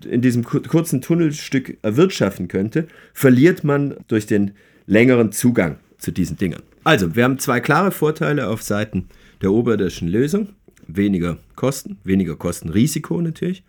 [0.05, 4.51] in diesem kurzen Tunnelstück erwirtschaften könnte, verliert man durch den
[4.85, 6.61] längeren Zugang zu diesen Dingen.
[6.83, 9.07] Also, wir haben zwei klare Vorteile auf Seiten
[9.41, 10.49] der oberirdischen Lösung.
[10.87, 13.63] Weniger Kosten, weniger Kostenrisiko natürlich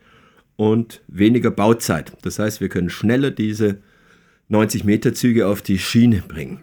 [0.58, 2.12] und weniger Bauzeit.
[2.22, 3.78] Das heißt, wir können schneller diese
[4.48, 6.62] 90 Meter Züge auf die Schiene bringen.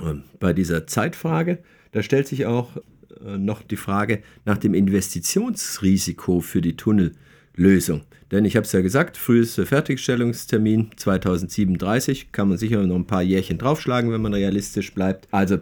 [0.00, 1.58] Und bei dieser Zeitfrage,
[1.90, 2.76] da stellt sich auch
[3.24, 8.02] äh, noch die Frage nach dem Investitionsrisiko für die Tunnellösung.
[8.30, 13.22] Denn ich habe es ja gesagt, frühester Fertigstellungstermin 2037, kann man sicher noch ein paar
[13.22, 15.26] Jährchen draufschlagen, wenn man realistisch bleibt.
[15.32, 15.58] Also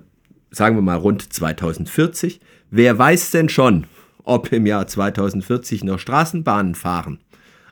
[0.51, 2.41] sagen wir mal rund 2040.
[2.71, 3.87] Wer weiß denn schon,
[4.23, 7.21] ob im Jahr 2040 noch Straßenbahnen fahren?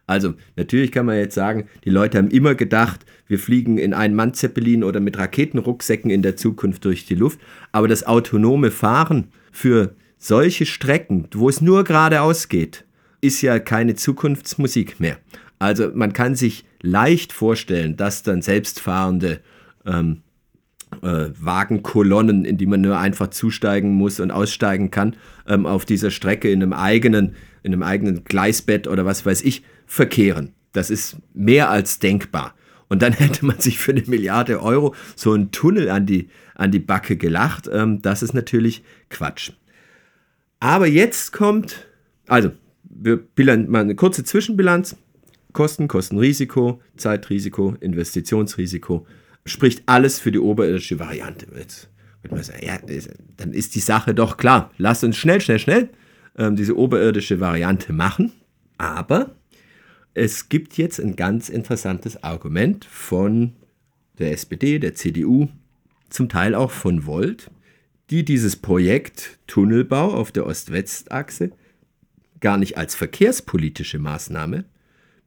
[0.07, 4.15] Also natürlich kann man jetzt sagen, die Leute haben immer gedacht, wir fliegen in einen
[4.15, 7.41] Mann-Zeppelin oder mit Raketenrucksäcken in der Zukunft durch die Luft.
[7.71, 12.85] Aber das autonome Fahren für solche Strecken, wo es nur geradeaus geht,
[13.21, 15.19] ist ja keine Zukunftsmusik mehr.
[15.59, 19.41] Also man kann sich leicht vorstellen, dass dann selbstfahrende
[19.87, 20.23] ähm,
[21.01, 26.11] äh, Wagenkolonnen, in die man nur einfach zusteigen muss und aussteigen kann, ähm, auf dieser
[26.11, 30.55] Strecke in einem eigenen, in einem eigenen Gleisbett oder was weiß ich, verkehren.
[30.72, 32.55] Das ist mehr als denkbar.
[32.88, 36.70] Und dann hätte man sich für eine Milliarde Euro so einen Tunnel an die, an
[36.70, 37.68] die Backe gelacht.
[37.70, 39.52] Ähm, das ist natürlich Quatsch.
[40.61, 41.87] Aber jetzt kommt,
[42.26, 42.52] also
[42.85, 44.96] wir bilanz, mal eine kurze Zwischenbilanz.
[45.52, 49.07] Kosten, Kostenrisiko, Zeitrisiko, Investitionsrisiko,
[49.44, 51.46] spricht alles für die oberirdische Variante.
[51.55, 51.90] Jetzt
[52.22, 52.78] wird man sagen, ja,
[53.37, 54.70] dann ist die Sache doch klar.
[54.78, 55.90] Lasst uns schnell, schnell, schnell
[56.38, 58.33] ähm, diese oberirdische Variante machen.
[58.78, 59.37] Aber
[60.14, 63.55] es gibt jetzt ein ganz interessantes Argument von
[64.18, 65.48] der SPD, der CDU,
[66.11, 67.51] zum Teil auch von Volt,
[68.11, 71.53] die dieses Projekt Tunnelbau auf der Ost-West-Achse
[72.40, 74.64] gar nicht als verkehrspolitische Maßnahme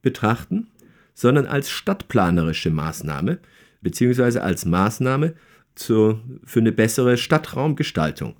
[0.02, 0.68] betrachten,
[1.14, 3.38] sondern als stadtplanerische Maßnahme,
[3.80, 5.34] beziehungsweise als Maßnahme
[5.74, 8.36] zur, für eine bessere Stadtraumgestaltung.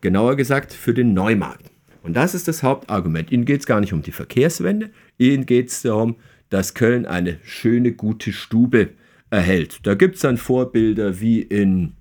[0.00, 1.70] Genauer gesagt für den Neumarkt.
[2.02, 3.30] Und das ist das Hauptargument.
[3.30, 6.16] Ihnen geht es gar nicht um die Verkehrswende, Ihnen geht es darum,
[6.48, 8.90] dass Köln eine schöne, gute Stube
[9.30, 9.86] erhält.
[9.86, 11.94] Da gibt es dann Vorbilder wie in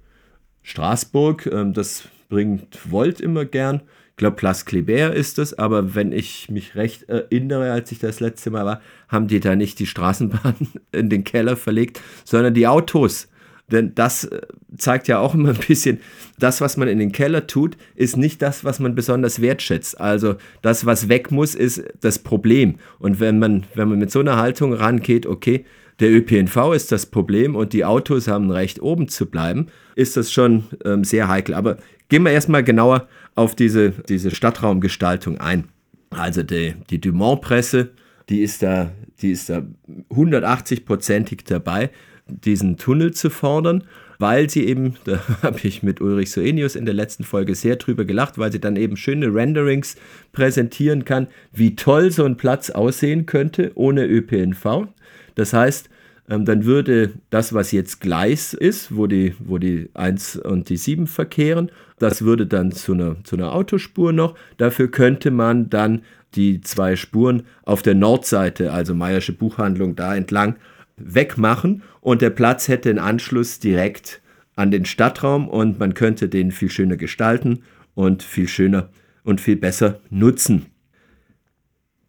[0.64, 3.82] Straßburg, ähm, das bringt Volt immer gern.
[4.12, 8.20] Ich glaube, Place Kléber ist das, aber wenn ich mich recht erinnere, als ich das
[8.20, 10.56] letzte Mal war, haben die da nicht die Straßenbahn
[10.92, 13.29] in den Keller verlegt, sondern die Autos.
[13.72, 14.42] Denn das äh,
[14.78, 16.00] zeigt ja auch immer ein bisschen,
[16.38, 20.00] das, was man in den Keller tut, ist nicht das, was man besonders wertschätzt.
[20.00, 22.76] Also das, was weg muss, ist das Problem.
[23.00, 25.66] Und wenn man, wenn man mit so einer Haltung rangeht, okay,
[26.00, 30.32] der ÖPNV ist das Problem und die Autos haben Recht, oben zu bleiben, ist das
[30.32, 31.54] schon ähm, sehr heikel.
[31.56, 31.78] Aber
[32.08, 35.66] gehen wir erstmal genauer auf diese, diese Stadtraumgestaltung ein.
[36.10, 37.90] Also die, die Dumont-Presse,
[38.30, 39.64] die ist da, die ist da
[40.10, 41.90] 180-prozentig dabei,
[42.30, 43.84] diesen Tunnel zu fordern,
[44.20, 48.06] weil sie eben, da habe ich mit Ulrich Soenius in der letzten Folge sehr drüber
[48.06, 49.96] gelacht, weil sie dann eben schöne Renderings
[50.32, 54.88] präsentieren kann, wie toll so ein Platz aussehen könnte ohne ÖPNV.
[55.36, 55.90] Das heißt,
[56.30, 60.78] ähm, dann würde das, was jetzt Gleis ist, wo die, wo die 1 und die
[60.78, 64.36] 7 verkehren, das würde dann zu einer, zu einer Autospur noch.
[64.58, 66.02] Dafür könnte man dann
[66.36, 70.56] die zwei Spuren auf der Nordseite, also Meiersche Buchhandlung, da entlang
[71.00, 74.22] wegmachen und der Platz hätte einen Anschluss direkt
[74.56, 77.64] an den Stadtraum und man könnte den viel schöner gestalten
[77.96, 78.90] und viel schöner
[79.24, 80.66] und viel besser nutzen.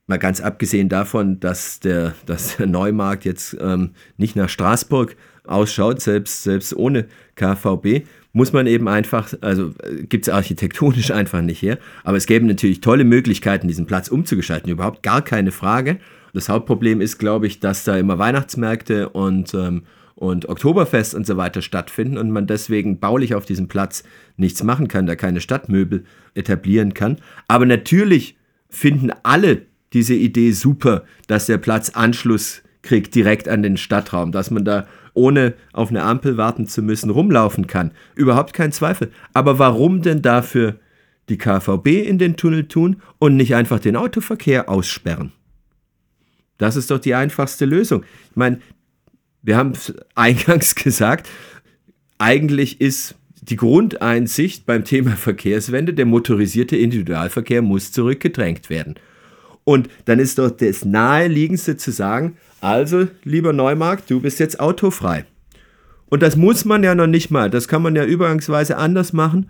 [0.07, 6.00] Mal ganz abgesehen davon, dass der, dass der Neumarkt jetzt ähm, nicht nach Straßburg ausschaut,
[6.00, 11.62] selbst, selbst ohne KVB, muss man eben einfach, also äh, gibt es architektonisch einfach nicht
[11.62, 15.98] her, aber es gäbe natürlich tolle Möglichkeiten, diesen Platz umzugestalten, überhaupt gar keine Frage.
[16.33, 19.83] Das Hauptproblem ist, glaube ich, dass da immer Weihnachtsmärkte und, ähm,
[20.14, 24.05] und Oktoberfest und so weiter stattfinden und man deswegen baulich auf diesem Platz
[24.37, 27.16] nichts machen kann, da keine Stadtmöbel etablieren kann.
[27.49, 28.37] Aber natürlich
[28.69, 29.62] finden alle
[29.93, 34.87] diese Idee super, dass der Platz Anschluss kriegt direkt an den Stadtraum, dass man da
[35.14, 37.90] ohne auf eine Ampel warten zu müssen rumlaufen kann.
[38.14, 39.11] Überhaupt kein Zweifel.
[39.35, 40.77] Aber warum denn dafür
[41.29, 45.33] die KVB in den Tunnel tun und nicht einfach den Autoverkehr aussperren?
[46.61, 48.05] Das ist doch die einfachste Lösung.
[48.31, 48.61] Ich meine,
[49.42, 49.73] wir haben
[50.14, 51.29] eingangs gesagt,
[52.18, 58.96] eigentlich ist die Grundeinsicht beim Thema Verkehrswende, der motorisierte Individualverkehr muss zurückgedrängt werden.
[59.64, 65.25] Und dann ist doch das naheliegendste zu sagen, also lieber Neumarkt, du bist jetzt autofrei.
[66.11, 69.49] Und das muss man ja noch nicht mal, das kann man ja übergangsweise anders machen.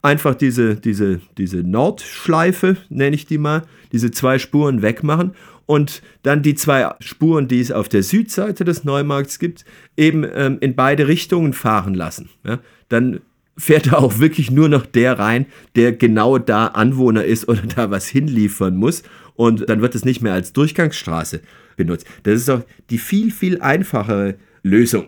[0.00, 5.32] Einfach diese, diese, diese Nordschleife, nenne ich die mal, diese zwei Spuren wegmachen
[5.66, 9.64] und dann die zwei Spuren, die es auf der Südseite des Neumarkts gibt,
[9.96, 12.30] eben ähm, in beide Richtungen fahren lassen.
[12.44, 12.60] Ja?
[12.88, 13.20] Dann
[13.56, 15.46] fährt da auch wirklich nur noch der rein,
[15.76, 19.02] der genau da Anwohner ist oder da was hinliefern muss.
[19.34, 21.40] Und dann wird es nicht mehr als Durchgangsstraße
[21.76, 22.06] benutzt.
[22.24, 25.06] Das ist doch die viel, viel einfachere Lösung.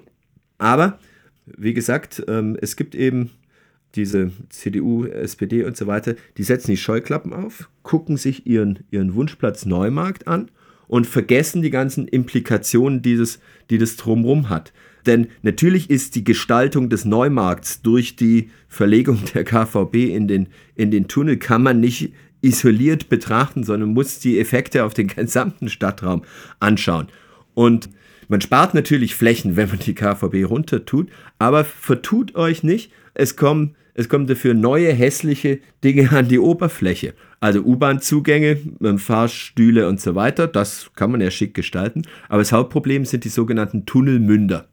[0.58, 0.98] Aber,
[1.46, 3.30] wie gesagt, ähm, es gibt eben
[3.94, 9.14] diese CDU, SPD und so weiter, die setzen die Scheuklappen auf, gucken sich ihren, ihren
[9.14, 10.50] Wunschplatz Neumarkt an
[10.86, 14.72] und vergessen die ganzen Implikationen, dieses, die das drumherum hat.
[15.06, 20.90] Denn natürlich ist die Gestaltung des Neumarkts durch die Verlegung der KVB in den, in
[20.90, 26.22] den Tunnel, kann man nicht isoliert betrachten, sondern muss die Effekte auf den gesamten Stadtraum
[26.60, 27.08] anschauen.
[27.54, 27.88] Und
[28.28, 33.36] man spart natürlich Flächen, wenn man die KVB runter tut, aber vertut euch nicht, es
[33.36, 37.14] kommen, es kommen dafür neue hässliche Dinge an die Oberfläche.
[37.40, 42.02] Also U-Bahn-Zugänge, ähm, Fahrstühle und so weiter, das kann man ja schick gestalten.
[42.28, 44.68] Aber das Hauptproblem sind die sogenannten Tunnelmünder.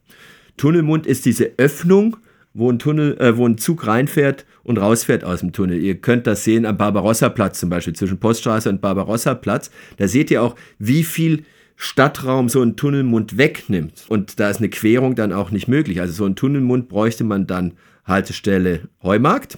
[0.58, 2.18] Tunnelmund ist diese Öffnung,
[2.54, 5.82] wo ein, Tunnel, äh, wo ein Zug reinfährt und rausfährt aus dem Tunnel.
[5.82, 9.72] Ihr könnt das sehen am Barbarossa-Platz zum Beispiel, zwischen Poststraße und Barbarossa-Platz.
[9.98, 11.44] Da seht ihr auch, wie viel
[11.78, 14.06] Stadtraum so ein Tunnelmund wegnimmt.
[14.08, 16.00] Und da ist eine Querung dann auch nicht möglich.
[16.00, 17.74] Also so ein Tunnelmund bräuchte man dann
[18.06, 19.58] Haltestelle Heumarkt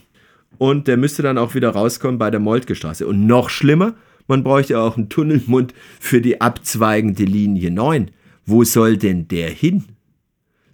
[0.57, 3.05] und der müsste dann auch wieder rauskommen bei der Moltke Straße.
[3.07, 3.95] Und noch schlimmer,
[4.27, 8.11] man bräuchte auch einen Tunnelmund für die abzweigende Linie 9.
[8.45, 9.83] Wo soll denn der hin?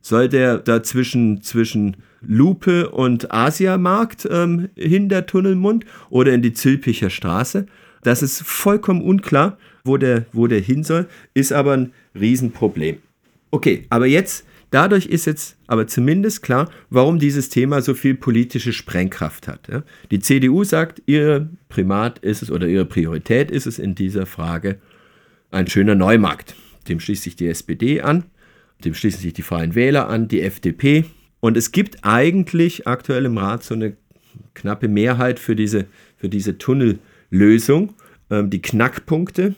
[0.01, 6.53] Soll der da zwischen, zwischen Lupe und Asiamarkt ähm, hin, der Tunnelmund, oder in die
[6.53, 7.65] Zülpicher Straße?
[8.03, 12.97] Das ist vollkommen unklar, wo der, wo der hin soll, ist aber ein Riesenproblem.
[13.51, 18.73] Okay, aber jetzt, dadurch ist jetzt aber zumindest klar, warum dieses Thema so viel politische
[18.73, 19.69] Sprengkraft hat.
[20.11, 24.79] Die CDU sagt, ihr Primat ist es oder ihre Priorität ist es in dieser Frage
[25.51, 26.55] ein schöner Neumarkt.
[26.87, 28.25] Dem schließt sich die SPD an.
[28.83, 31.05] Dem schließen sich die Freien Wähler an, die FDP.
[31.39, 33.95] Und es gibt eigentlich aktuell im Rat so eine
[34.53, 35.85] knappe Mehrheit für diese,
[36.17, 37.93] für diese Tunnellösung.
[38.29, 39.55] Ähm, die Knackpunkte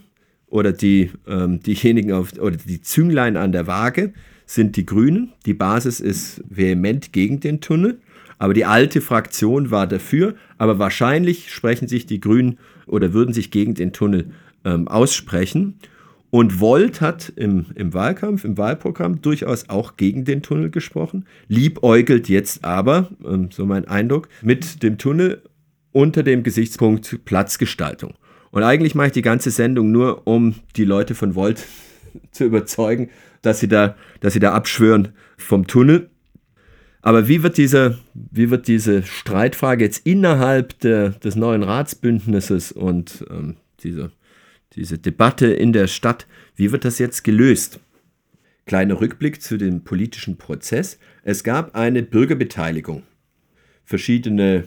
[0.48, 4.14] oder die, ähm, diejenigen auf, oder die Zünglein an der Waage
[4.54, 5.32] sind die Grünen.
[5.46, 8.00] Die Basis ist vehement gegen den Tunnel.
[8.38, 10.36] Aber die alte Fraktion war dafür.
[10.58, 14.32] Aber wahrscheinlich sprechen sich die Grünen oder würden sich gegen den Tunnel
[14.66, 15.80] ähm, aussprechen.
[16.32, 22.30] Und Volt hat im, im Wahlkampf, im Wahlprogramm durchaus auch gegen den Tunnel gesprochen, liebäugelt
[22.30, 25.42] jetzt aber, ähm, so mein Eindruck, mit dem Tunnel
[25.92, 28.14] unter dem Gesichtspunkt Platzgestaltung.
[28.52, 31.66] Und eigentlich mache ich die ganze Sendung nur, um die Leute von Volt
[32.32, 33.10] zu überzeugen,
[33.42, 36.10] dass sie da, dass sie da abschwören vom Tunnel.
[37.02, 43.26] Aber wie wird diese, wie wird diese Streitfrage jetzt innerhalb der, des neuen Ratsbündnisses und
[43.30, 44.12] ähm, dieser
[44.74, 47.80] diese Debatte in der Stadt, wie wird das jetzt gelöst?
[48.66, 50.98] Kleiner Rückblick zu dem politischen Prozess.
[51.24, 53.04] Es gab eine Bürgerbeteiligung,
[53.84, 54.66] verschiedene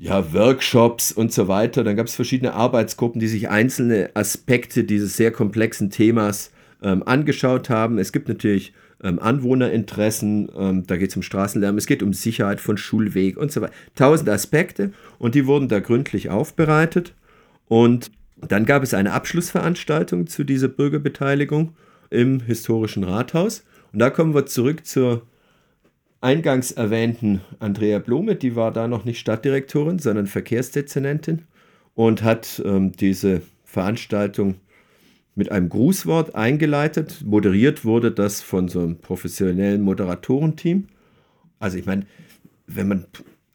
[0.00, 1.84] ja, Workshops und so weiter.
[1.84, 7.68] Dann gab es verschiedene Arbeitsgruppen, die sich einzelne Aspekte dieses sehr komplexen Themas ähm, angeschaut
[7.68, 7.98] haben.
[7.98, 12.62] Es gibt natürlich ähm, Anwohnerinteressen, ähm, da geht es um Straßenlärm, es geht um Sicherheit
[12.62, 13.74] von Schulweg und so weiter.
[13.94, 17.14] Tausend Aspekte und die wurden da gründlich aufbereitet.
[17.68, 18.10] Und
[18.40, 21.74] dann gab es eine Abschlussveranstaltung zu dieser Bürgerbeteiligung
[22.08, 23.64] im historischen Rathaus.
[23.92, 25.26] Und da kommen wir zurück zur
[26.20, 28.36] eingangs erwähnten Andrea Blome.
[28.36, 31.42] Die war da noch nicht Stadtdirektorin, sondern Verkehrsdezernentin
[31.94, 34.56] und hat ähm, diese Veranstaltung
[35.34, 37.22] mit einem Grußwort eingeleitet.
[37.24, 40.88] Moderiert wurde das von so einem professionellen Moderatorenteam.
[41.58, 42.06] Also ich meine,
[42.66, 43.06] wenn man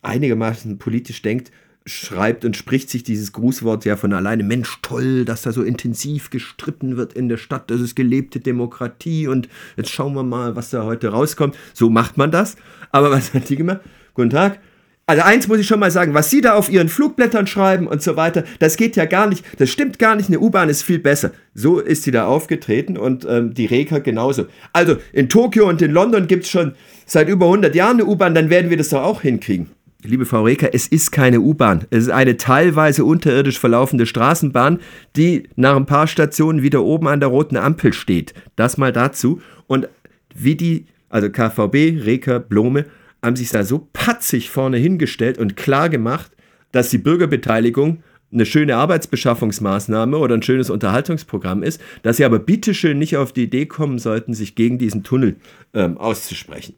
[0.01, 1.51] einigermaßen politisch denkt,
[1.86, 4.43] schreibt und spricht sich dieses Grußwort ja von alleine.
[4.43, 7.69] Mensch, toll, dass da so intensiv gestritten wird in der Stadt.
[7.69, 11.56] Das ist gelebte Demokratie und jetzt schauen wir mal, was da heute rauskommt.
[11.74, 12.56] So macht man das.
[12.91, 13.82] Aber was hat die gemacht?
[14.15, 14.60] Guten Tag.
[15.08, 18.02] Also eins muss ich schon mal sagen, was Sie da auf Ihren Flugblättern schreiben und
[18.02, 20.98] so weiter, das geht ja gar nicht, das stimmt gar nicht, eine U-Bahn ist viel
[20.98, 21.30] besser.
[21.54, 24.48] So ist sie da aufgetreten und ähm, die Reka genauso.
[24.74, 26.74] Also in Tokio und in London gibt es schon
[27.06, 29.74] seit über 100 Jahren eine U-Bahn, dann werden wir das doch auch hinkriegen.
[30.07, 31.85] Liebe Frau Reker, es ist keine U-Bahn.
[31.89, 34.79] Es ist eine teilweise unterirdisch verlaufende Straßenbahn,
[35.15, 38.33] die nach ein paar Stationen wieder oben an der roten Ampel steht.
[38.55, 39.41] Das mal dazu.
[39.67, 39.87] Und
[40.33, 42.85] wie die, also KVB, Reker, Blome,
[43.23, 46.31] haben sich da so patzig vorne hingestellt und klar gemacht,
[46.71, 52.99] dass die Bürgerbeteiligung eine schöne Arbeitsbeschaffungsmaßnahme oder ein schönes Unterhaltungsprogramm ist, dass sie aber bitteschön
[52.99, 55.37] nicht auf die Idee kommen sollten, sich gegen diesen Tunnel
[55.73, 56.75] ähm, auszusprechen.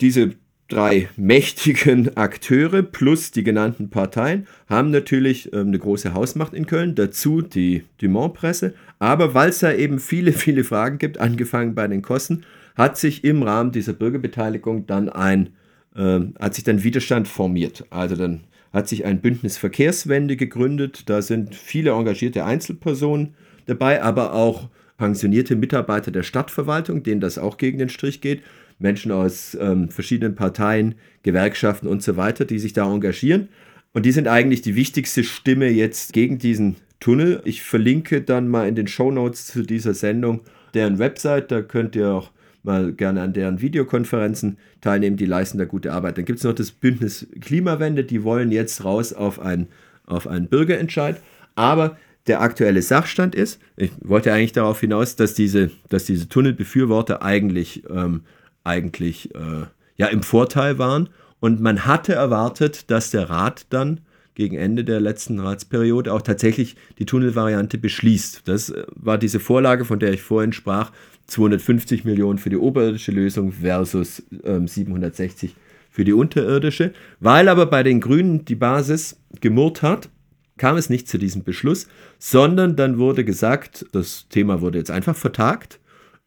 [0.00, 0.34] Diese
[0.68, 6.94] drei mächtigen Akteure plus die genannten Parteien haben natürlich ähm, eine große Hausmacht in Köln,
[6.94, 8.74] dazu die Dumont-Presse.
[8.98, 12.44] Aber weil es da eben viele, viele Fragen gibt, angefangen bei den Kosten,
[12.74, 15.50] hat sich im Rahmen dieser Bürgerbeteiligung dann ein,
[15.94, 17.84] äh, hat sich dann Widerstand formiert.
[17.90, 18.40] Also dann
[18.72, 21.10] hat sich ein Bündnis Verkehrswende gegründet.
[21.10, 23.34] Da sind viele engagierte Einzelpersonen
[23.66, 28.42] dabei, aber auch pensionierte Mitarbeiter der Stadtverwaltung, denen das auch gegen den Strich geht.
[28.82, 33.48] Menschen aus ähm, verschiedenen Parteien, Gewerkschaften und so weiter, die sich da engagieren.
[33.92, 37.40] Und die sind eigentlich die wichtigste Stimme jetzt gegen diesen Tunnel.
[37.44, 40.40] Ich verlinke dann mal in den Show Notes zu dieser Sendung
[40.74, 41.50] deren Website.
[41.50, 42.30] Da könnt ihr auch
[42.62, 45.16] mal gerne an deren Videokonferenzen teilnehmen.
[45.16, 46.18] Die leisten da gute Arbeit.
[46.18, 48.04] Dann gibt es noch das Bündnis Klimawende.
[48.04, 49.68] Die wollen jetzt raus auf, ein,
[50.06, 51.20] auf einen Bürgerentscheid.
[51.54, 57.22] Aber der aktuelle Sachstand ist, ich wollte eigentlich darauf hinaus, dass diese, dass diese Tunnelbefürworter
[57.22, 58.22] eigentlich ähm,
[58.64, 61.08] eigentlich äh, ja im Vorteil waren
[61.40, 64.00] Und man hatte erwartet, dass der Rat dann
[64.34, 68.42] gegen Ende der letzten Ratsperiode auch tatsächlich die Tunnelvariante beschließt.
[68.46, 70.92] Das äh, war diese Vorlage, von der ich vorhin sprach,
[71.26, 75.54] 250 Millionen für die oberirdische Lösung versus ähm, 760
[75.90, 76.92] für die unterirdische.
[77.20, 80.08] Weil aber bei den Grünen die Basis gemurrt hat,
[80.56, 81.88] kam es nicht zu diesem Beschluss,
[82.18, 85.80] sondern dann wurde gesagt, das Thema wurde jetzt einfach vertagt.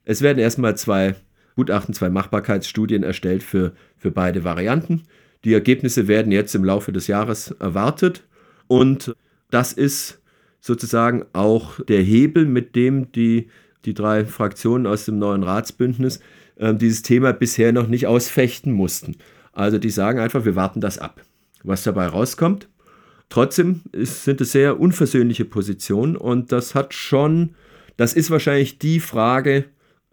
[0.03, 1.15] Es werden erstmal zwei
[1.55, 5.03] Gutachten, zwei Machbarkeitsstudien erstellt für, für beide Varianten.
[5.43, 8.23] Die Ergebnisse werden jetzt im Laufe des Jahres erwartet
[8.67, 9.15] und
[9.51, 10.21] das ist
[10.59, 13.49] sozusagen auch der Hebel, mit dem die,
[13.85, 16.19] die drei Fraktionen aus dem neuen Ratsbündnis
[16.55, 19.17] äh, dieses Thema bisher noch nicht ausfechten mussten.
[19.51, 21.21] Also die sagen einfach, wir warten das ab.
[21.63, 22.67] Was dabei rauskommt.
[23.29, 27.55] Trotzdem ist, sind es sehr unversöhnliche Positionen und das hat schon,
[27.97, 29.65] das ist wahrscheinlich die Frage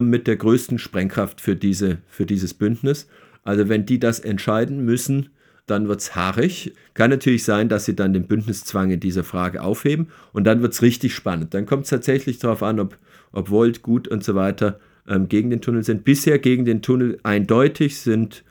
[0.09, 3.09] mit der größten Sprengkraft für, diese, für dieses Bündnis.
[3.45, 5.31] Also wenn die das entscheiden müssen,
[5.67, 6.73] dann wird es haarig.
[6.95, 10.73] Kann natürlich sein, dass sie dann den Bündniszwang in dieser Frage aufheben und dann wird
[10.73, 11.55] es richtig spannend.
[11.55, 12.97] Dann kommt es tatsächlich darauf an, ob,
[13.33, 16.05] ob Volt, Gut und so weiter ähm, gegen den Tunnel sind.
[16.05, 18.45] Bisher gegen den Tunnel eindeutig sind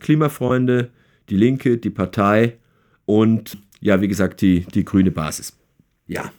[0.00, 0.90] Klimafreunde,
[1.28, 2.58] die Linke, die Partei
[3.04, 5.56] und ja, wie gesagt, die, die grüne Basis.
[6.06, 6.32] Ja.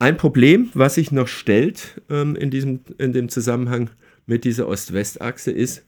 [0.00, 3.90] Ein Problem, was sich noch stellt ähm, in, diesem, in dem Zusammenhang
[4.26, 5.84] mit dieser Ost-West-Achse ist,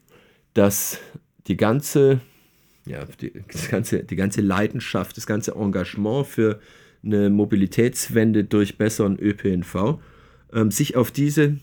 [0.53, 0.99] dass
[1.47, 2.21] die ganze,
[2.87, 3.33] ja, die,
[3.71, 6.61] ganze, die ganze Leidenschaft, das ganze Engagement für
[7.05, 10.01] eine Mobilitätswende durch besseren ÖPNV
[10.53, 11.59] ähm, sich auf diese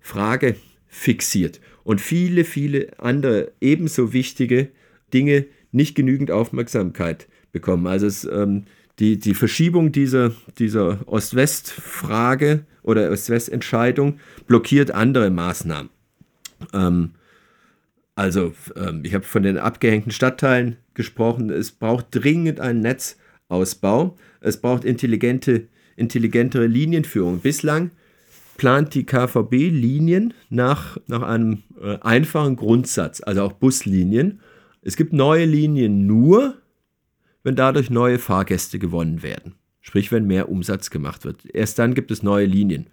[0.00, 0.56] Frage
[0.88, 4.70] fixiert und viele, viele andere ebenso wichtige
[5.12, 7.86] Dinge nicht genügend Aufmerksamkeit bekommen.
[7.86, 8.64] Also es, ähm,
[8.98, 15.90] die, die Verschiebung dieser, dieser Ost-West-Frage oder Ost-West-Entscheidung blockiert andere Maßnahmen.
[16.72, 17.10] Ähm,
[18.14, 21.50] also, ähm, ich habe von den abgehängten Stadtteilen gesprochen.
[21.50, 24.16] Es braucht dringend einen Netzausbau.
[24.40, 25.66] Es braucht intelligente,
[25.96, 27.40] intelligentere Linienführung.
[27.40, 27.90] Bislang
[28.56, 34.40] plant die KVB Linien nach, nach einem äh, einfachen Grundsatz, also auch Buslinien.
[34.82, 36.58] Es gibt neue Linien nur,
[37.44, 39.54] wenn dadurch neue Fahrgäste gewonnen werden.
[39.80, 41.44] Sprich, wenn mehr Umsatz gemacht wird.
[41.54, 42.86] Erst dann gibt es neue Linien.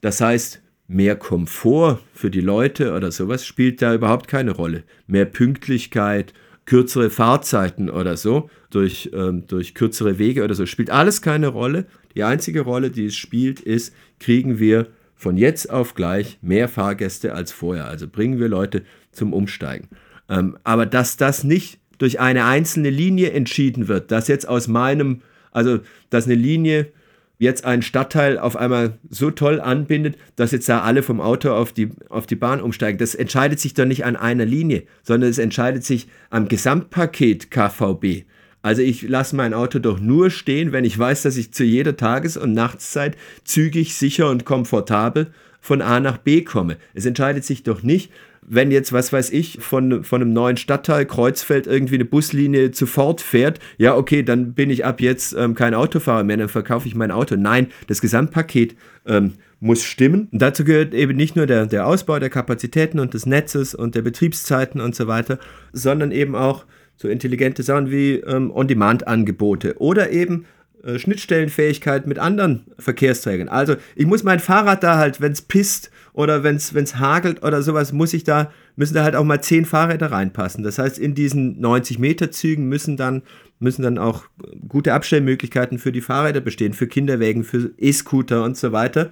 [0.00, 4.84] Das heißt, mehr Komfort für die Leute oder sowas spielt da überhaupt keine Rolle.
[5.06, 6.34] Mehr Pünktlichkeit,
[6.64, 11.86] kürzere Fahrzeiten oder so, durch, ähm, durch kürzere Wege oder so, spielt alles keine Rolle.
[12.16, 17.34] Die einzige Rolle, die es spielt, ist, kriegen wir von jetzt auf gleich mehr Fahrgäste
[17.34, 17.86] als vorher.
[17.86, 18.82] Also bringen wir Leute
[19.12, 19.88] zum Umsteigen.
[20.28, 25.22] Ähm, aber dass das nicht durch eine einzelne Linie entschieden wird, dass jetzt aus meinem,
[25.52, 25.80] also
[26.10, 26.92] dass eine Linie
[27.38, 31.72] jetzt einen Stadtteil auf einmal so toll anbindet, dass jetzt da alle vom Auto auf
[31.72, 32.98] die, auf die Bahn umsteigen.
[32.98, 38.24] Das entscheidet sich doch nicht an einer Linie, sondern es entscheidet sich am Gesamtpaket KVB.
[38.62, 41.96] Also ich lasse mein Auto doch nur stehen, wenn ich weiß, dass ich zu jeder
[41.96, 46.76] Tages- und Nachtszeit zügig, sicher und komfortabel von A nach B komme.
[46.94, 48.10] Es entscheidet sich doch nicht,
[48.48, 52.86] wenn jetzt, was weiß ich, von, von einem neuen Stadtteil Kreuzfeld irgendwie eine Buslinie zu
[52.86, 56.86] Ford fährt, ja, okay, dann bin ich ab jetzt ähm, kein Autofahrer mehr, dann verkaufe
[56.86, 57.36] ich mein Auto.
[57.36, 58.76] Nein, das Gesamtpaket
[59.06, 60.28] ähm, muss stimmen.
[60.30, 63.94] Und dazu gehört eben nicht nur der, der Ausbau der Kapazitäten und des Netzes und
[63.94, 65.38] der Betriebszeiten und so weiter,
[65.72, 66.64] sondern eben auch
[66.96, 70.46] so intelligente Sachen wie ähm, On-Demand-Angebote oder eben
[70.86, 73.48] äh, Schnittstellenfähigkeit mit anderen Verkehrsträgern.
[73.48, 77.60] Also ich muss mein Fahrrad da halt, wenn es pisst oder wenn es hagelt oder
[77.62, 80.62] sowas, muss ich da, müssen da halt auch mal zehn Fahrräder reinpassen.
[80.62, 83.22] Das heißt, in diesen 90 Meter Zügen müssen dann,
[83.58, 84.24] müssen dann auch
[84.68, 89.10] gute Abstellmöglichkeiten für die Fahrräder bestehen, für Kinderwägen, für E-Scooter und so weiter,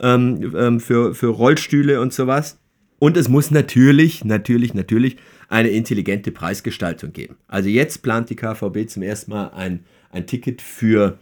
[0.00, 2.58] ähm, ähm, für, für Rollstühle und sowas.
[2.98, 5.16] Und es muss natürlich, natürlich, natürlich
[5.48, 7.36] eine intelligente Preisgestaltung geben.
[7.46, 9.84] Also jetzt plant die KVB zum ersten Mal ein,
[10.16, 11.18] ein Ticket für,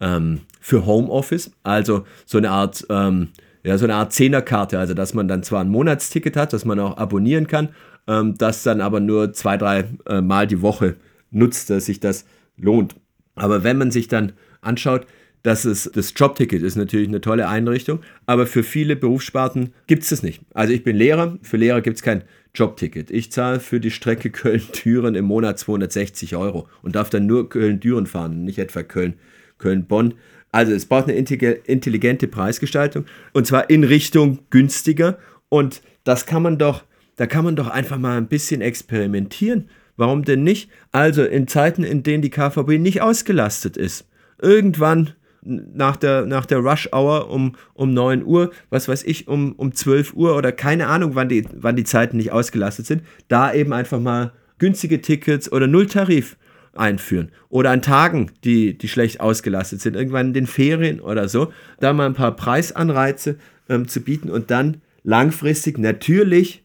[0.00, 3.28] ähm, für Homeoffice, also so eine Art, ähm,
[3.64, 6.96] ja, so Art Zehnerkarte, also dass man dann zwar ein Monatsticket hat, das man auch
[6.96, 7.70] abonnieren kann,
[8.06, 10.96] ähm, das dann aber nur zwei, drei äh, Mal die Woche
[11.30, 12.24] nutzt, dass sich das
[12.56, 12.94] lohnt.
[13.34, 15.06] Aber wenn man sich dann anschaut,
[15.42, 20.08] dass es das Jobticket ist natürlich eine tolle Einrichtung, aber für viele Berufssparten gibt es
[20.08, 20.42] das nicht.
[20.54, 22.24] Also ich bin Lehrer, für Lehrer gibt es kein
[22.54, 23.10] Jobticket.
[23.10, 28.06] Ich zahle für die Strecke Köln-Düren im Monat 260 Euro und darf dann nur Köln-Düren
[28.06, 29.14] fahren, nicht etwa Köln,
[29.58, 30.14] Köln-Bonn.
[30.52, 35.18] Also es braucht eine intelligente Preisgestaltung und zwar in Richtung günstiger
[35.48, 36.84] und das kann man doch,
[37.16, 39.68] da kann man doch einfach mal ein bisschen experimentieren.
[39.96, 40.70] Warum denn nicht?
[40.92, 44.06] Also in Zeiten, in denen die KVB nicht ausgelastet ist.
[44.40, 45.14] Irgendwann
[45.46, 49.72] nach der, nach der Rush Hour um, um 9 Uhr, was weiß ich, um, um
[49.72, 53.72] 12 Uhr oder keine Ahnung, wann die, wann die Zeiten nicht ausgelastet sind, da eben
[53.72, 56.36] einfach mal günstige Tickets oder Nulltarif
[56.74, 57.30] einführen.
[57.48, 61.92] Oder an Tagen, die, die schlecht ausgelastet sind, irgendwann in den Ferien oder so, da
[61.92, 63.38] mal ein paar Preisanreize
[63.68, 66.64] ähm, zu bieten und dann langfristig natürlich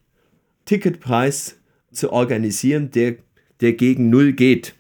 [0.65, 1.57] Ticketpreis
[1.91, 3.15] zu organisieren, der,
[3.61, 4.75] der gegen Null geht.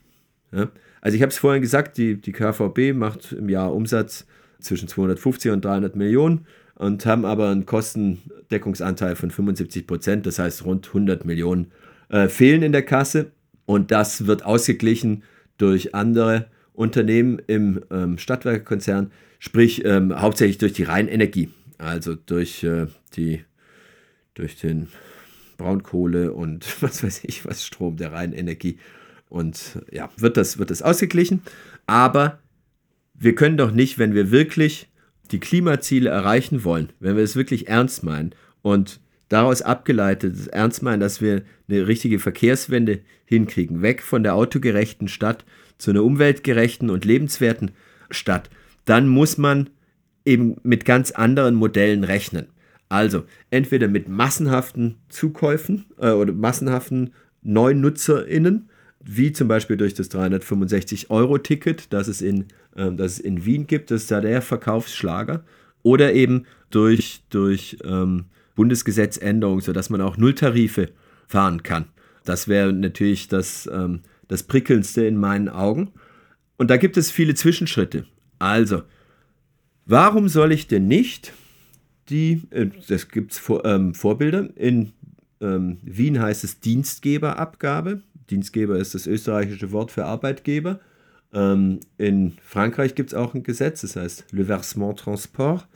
[0.51, 0.69] Ja?
[1.01, 4.25] Also ich habe es vorhin gesagt, die, die KVB macht im Jahr Umsatz
[4.59, 6.45] zwischen 250 und 300 Millionen
[6.75, 11.71] und haben aber einen Kostendeckungsanteil von 75 Prozent, das heißt rund 100 Millionen
[12.09, 13.31] äh, fehlen in der Kasse
[13.65, 15.23] und das wird ausgeglichen
[15.57, 22.87] durch andere Unternehmen im ähm, Stadtwerkekonzern, sprich ähm, hauptsächlich durch die Rheinenergie, also durch, äh,
[23.15, 23.43] die,
[24.33, 24.87] durch den
[25.57, 28.77] Braunkohle und was weiß ich was Strom der Rheinenergie.
[29.31, 31.41] Und ja, wird das, wird das ausgeglichen.
[31.87, 32.39] Aber
[33.13, 34.89] wir können doch nicht, wenn wir wirklich
[35.31, 40.99] die Klimaziele erreichen wollen, wenn wir es wirklich ernst meinen und daraus abgeleitet ernst meinen,
[40.99, 45.45] dass wir eine richtige Verkehrswende hinkriegen, weg von der autogerechten Stadt
[45.77, 47.71] zu einer umweltgerechten und lebenswerten
[48.09, 48.49] Stadt,
[48.83, 49.69] dann muss man
[50.25, 52.47] eben mit ganz anderen Modellen rechnen.
[52.89, 57.13] Also entweder mit massenhaften Zukäufen äh, oder massenhaften
[57.43, 58.67] NeunnutzerInnen,
[59.03, 62.45] wie zum Beispiel durch das 365-Euro-Ticket, das, es in,
[62.75, 65.43] äh, das es in Wien gibt, das ist da der Verkaufsschlager,
[65.83, 68.25] oder eben durch, durch ähm,
[68.55, 70.89] Bundesgesetzänderung, sodass man auch Nulltarife
[71.27, 71.85] fahren kann.
[72.23, 75.91] Das wäre natürlich das, ähm, das Prickelndste in meinen Augen.
[76.57, 78.05] Und da gibt es viele Zwischenschritte.
[78.37, 78.83] Also,
[79.85, 81.33] warum soll ich denn nicht
[82.09, 84.93] die, äh, das gibt es Vor, ähm, Vorbilder, in
[85.39, 88.01] ähm, Wien heißt es Dienstgeberabgabe.
[88.31, 90.79] Dienstgeber ist das österreichische Wort für Arbeitgeber.
[91.33, 95.67] Ähm, in Frankreich gibt es auch ein Gesetz, das heißt Le Versement Transport.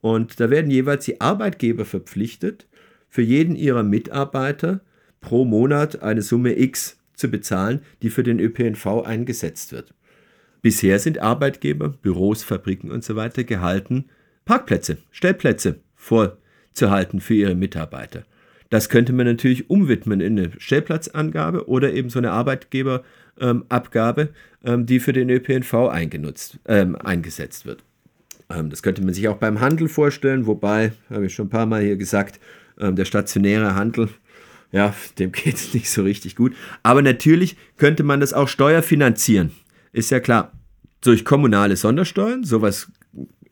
[0.00, 2.66] Und da werden jeweils die Arbeitgeber verpflichtet,
[3.08, 4.80] für jeden ihrer Mitarbeiter
[5.20, 9.92] pro Monat eine Summe X zu bezahlen, die für den ÖPNV eingesetzt wird.
[10.62, 14.06] Bisher sind Arbeitgeber, Büros, Fabriken und so weiter gehalten,
[14.44, 18.24] Parkplätze, Stellplätze vorzuhalten für ihre Mitarbeiter.
[18.70, 24.28] Das könnte man natürlich umwidmen in eine Stellplatzangabe oder eben so eine Arbeitgeberabgabe,
[24.64, 27.82] ähm, die für den ÖPNV eingenutzt, ähm, eingesetzt wird.
[28.48, 31.66] Ähm, das könnte man sich auch beim Handel vorstellen, wobei, habe ich schon ein paar
[31.66, 32.40] Mal hier gesagt,
[32.78, 34.08] ähm, der stationäre Handel,
[34.72, 36.54] ja, dem geht es nicht so richtig gut.
[36.82, 39.50] Aber natürlich könnte man das auch steuerfinanzieren.
[39.92, 40.52] Ist ja klar.
[41.00, 42.92] Durch kommunale Sondersteuern, sowas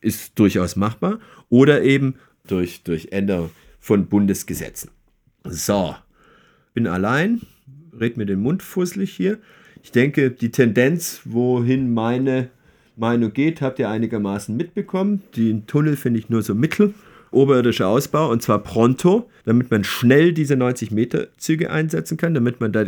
[0.01, 1.19] ist durchaus machbar.
[1.49, 2.17] Oder eben
[2.47, 3.51] durch, durch Änderung
[3.81, 4.91] von Bundesgesetzen.
[5.51, 5.97] So,
[6.75, 7.41] bin allein,
[7.99, 9.39] red mir den Mund fusselig hier.
[9.83, 12.51] Ich denke, die Tendenz, wohin meine
[12.97, 15.23] Meinung geht, habt ihr einigermaßen mitbekommen.
[15.37, 16.93] Den Tunnel finde ich nur so mittel.
[17.31, 22.61] Oberirdischer Ausbau und zwar pronto, damit man schnell diese 90 Meter Züge einsetzen kann, damit
[22.61, 22.85] man da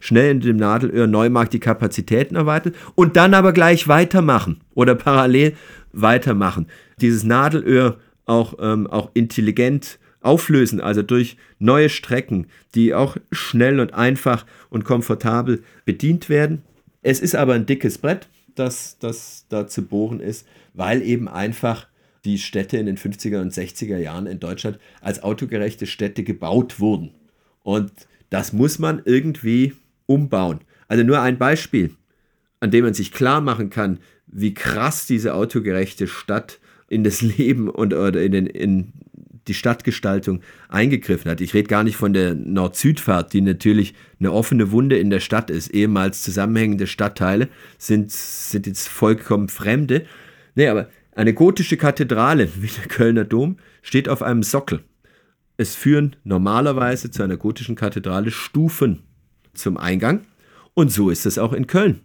[0.00, 5.54] schnell in dem Nadelöhr Neumarkt die Kapazitäten erweitert und dann aber gleich weitermachen oder parallel
[5.92, 6.66] weitermachen.
[7.00, 9.98] Dieses Nadelöhr auch, ähm, auch intelligent
[10.28, 16.62] auflösen, also durch neue Strecken, die auch schnell und einfach und komfortabel bedient werden.
[17.02, 21.86] Es ist aber ein dickes Brett, das, das da zu bohren ist, weil eben einfach
[22.26, 27.14] die Städte in den 50er und 60er Jahren in Deutschland als autogerechte Städte gebaut wurden.
[27.62, 27.90] Und
[28.28, 29.72] das muss man irgendwie
[30.04, 30.60] umbauen.
[30.88, 31.94] Also nur ein Beispiel,
[32.60, 36.58] an dem man sich klar machen kann, wie krass diese autogerechte Stadt
[36.90, 38.92] in das Leben und oder in, den, in
[39.48, 41.40] die Stadtgestaltung eingegriffen hat.
[41.40, 45.50] Ich rede gar nicht von der Nord-Süd-Fahrt, die natürlich eine offene Wunde in der Stadt
[45.50, 45.68] ist.
[45.68, 50.06] Ehemals zusammenhängende Stadtteile sind, sind jetzt vollkommen fremde.
[50.54, 54.84] Nee, aber eine gotische Kathedrale wie der Kölner Dom steht auf einem Sockel.
[55.56, 59.02] Es führen normalerweise zu einer gotischen Kathedrale Stufen
[59.54, 60.20] zum Eingang
[60.74, 62.02] und so ist es auch in Köln.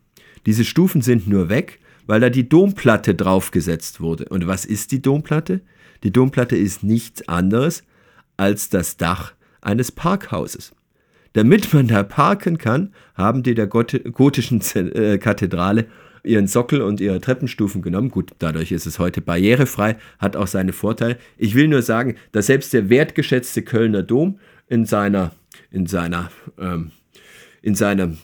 [0.47, 4.25] Diese Stufen sind nur weg, weil da die Domplatte draufgesetzt wurde.
[4.25, 5.61] Und was ist die Domplatte?
[6.03, 7.83] Die Domplatte ist nichts anderes
[8.37, 10.73] als das Dach eines Parkhauses.
[11.33, 15.87] Damit man da parken kann, haben die der gotischen äh, Kathedrale
[16.23, 18.09] ihren Sockel und ihre Treppenstufen genommen.
[18.09, 21.17] Gut, dadurch ist es heute barrierefrei, hat auch seine Vorteile.
[21.37, 25.31] Ich will nur sagen, dass selbst der wertgeschätzte Kölner Dom in seiner,
[25.71, 26.91] in seiner, ähm,
[27.61, 28.17] in seinem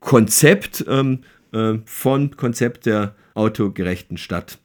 [0.00, 1.20] Konzept ähm,
[1.52, 4.58] äh, von Konzept der autogerechten Stadt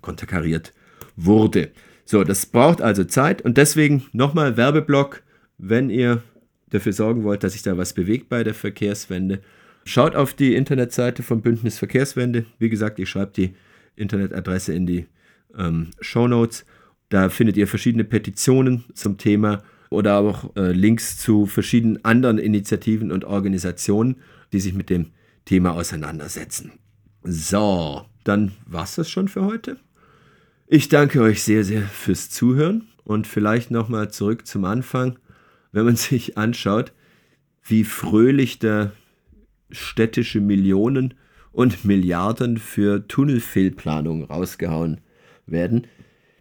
[0.00, 0.72] konterkariert
[1.16, 1.70] wurde.
[2.04, 5.22] So, das braucht also Zeit und deswegen nochmal Werbeblock,
[5.58, 6.22] wenn ihr
[6.70, 9.40] dafür sorgen wollt, dass sich da was bewegt bei der Verkehrswende.
[9.84, 12.46] Schaut auf die Internetseite vom Bündnis Verkehrswende.
[12.58, 13.54] Wie gesagt, ich schreibe die
[13.96, 15.06] Internetadresse in die
[15.56, 16.64] ähm, Show Notes.
[17.08, 23.12] Da findet ihr verschiedene Petitionen zum Thema oder auch äh, Links zu verschiedenen anderen Initiativen
[23.12, 24.16] und Organisationen,
[24.52, 25.10] die sich mit dem
[25.44, 26.72] Thema auseinandersetzen.
[27.22, 29.76] So, dann war es das schon für heute.
[30.66, 35.18] Ich danke euch sehr, sehr fürs Zuhören und vielleicht nochmal zurück zum Anfang.
[35.72, 36.92] Wenn man sich anschaut,
[37.62, 38.92] wie fröhlich da
[39.70, 41.14] städtische Millionen
[41.52, 45.02] und Milliarden für Tunnelfehlplanungen rausgehauen
[45.46, 45.86] werden,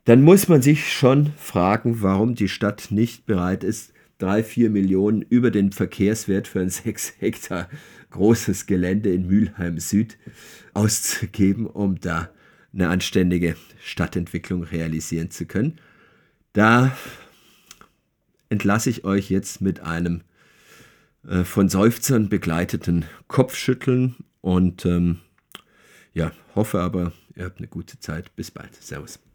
[0.06, 5.22] dann muss man sich schon fragen, warum die Stadt nicht bereit ist, drei, vier Millionen
[5.22, 7.68] über den Verkehrswert für ein sechs Hektar
[8.12, 10.18] großes Gelände in Mülheim Süd
[10.74, 12.30] auszugeben, um da
[12.74, 15.80] eine anständige Stadtentwicklung realisieren zu können.
[16.54, 16.96] Da
[18.50, 20.22] entlasse ich euch jetzt mit einem
[21.28, 25.20] äh, von Seufzern begleiteten Kopfschütteln und ähm,
[26.14, 28.36] ja, hoffe aber, ihr habt eine gute Zeit.
[28.36, 28.76] Bis bald.
[28.76, 29.24] Servus.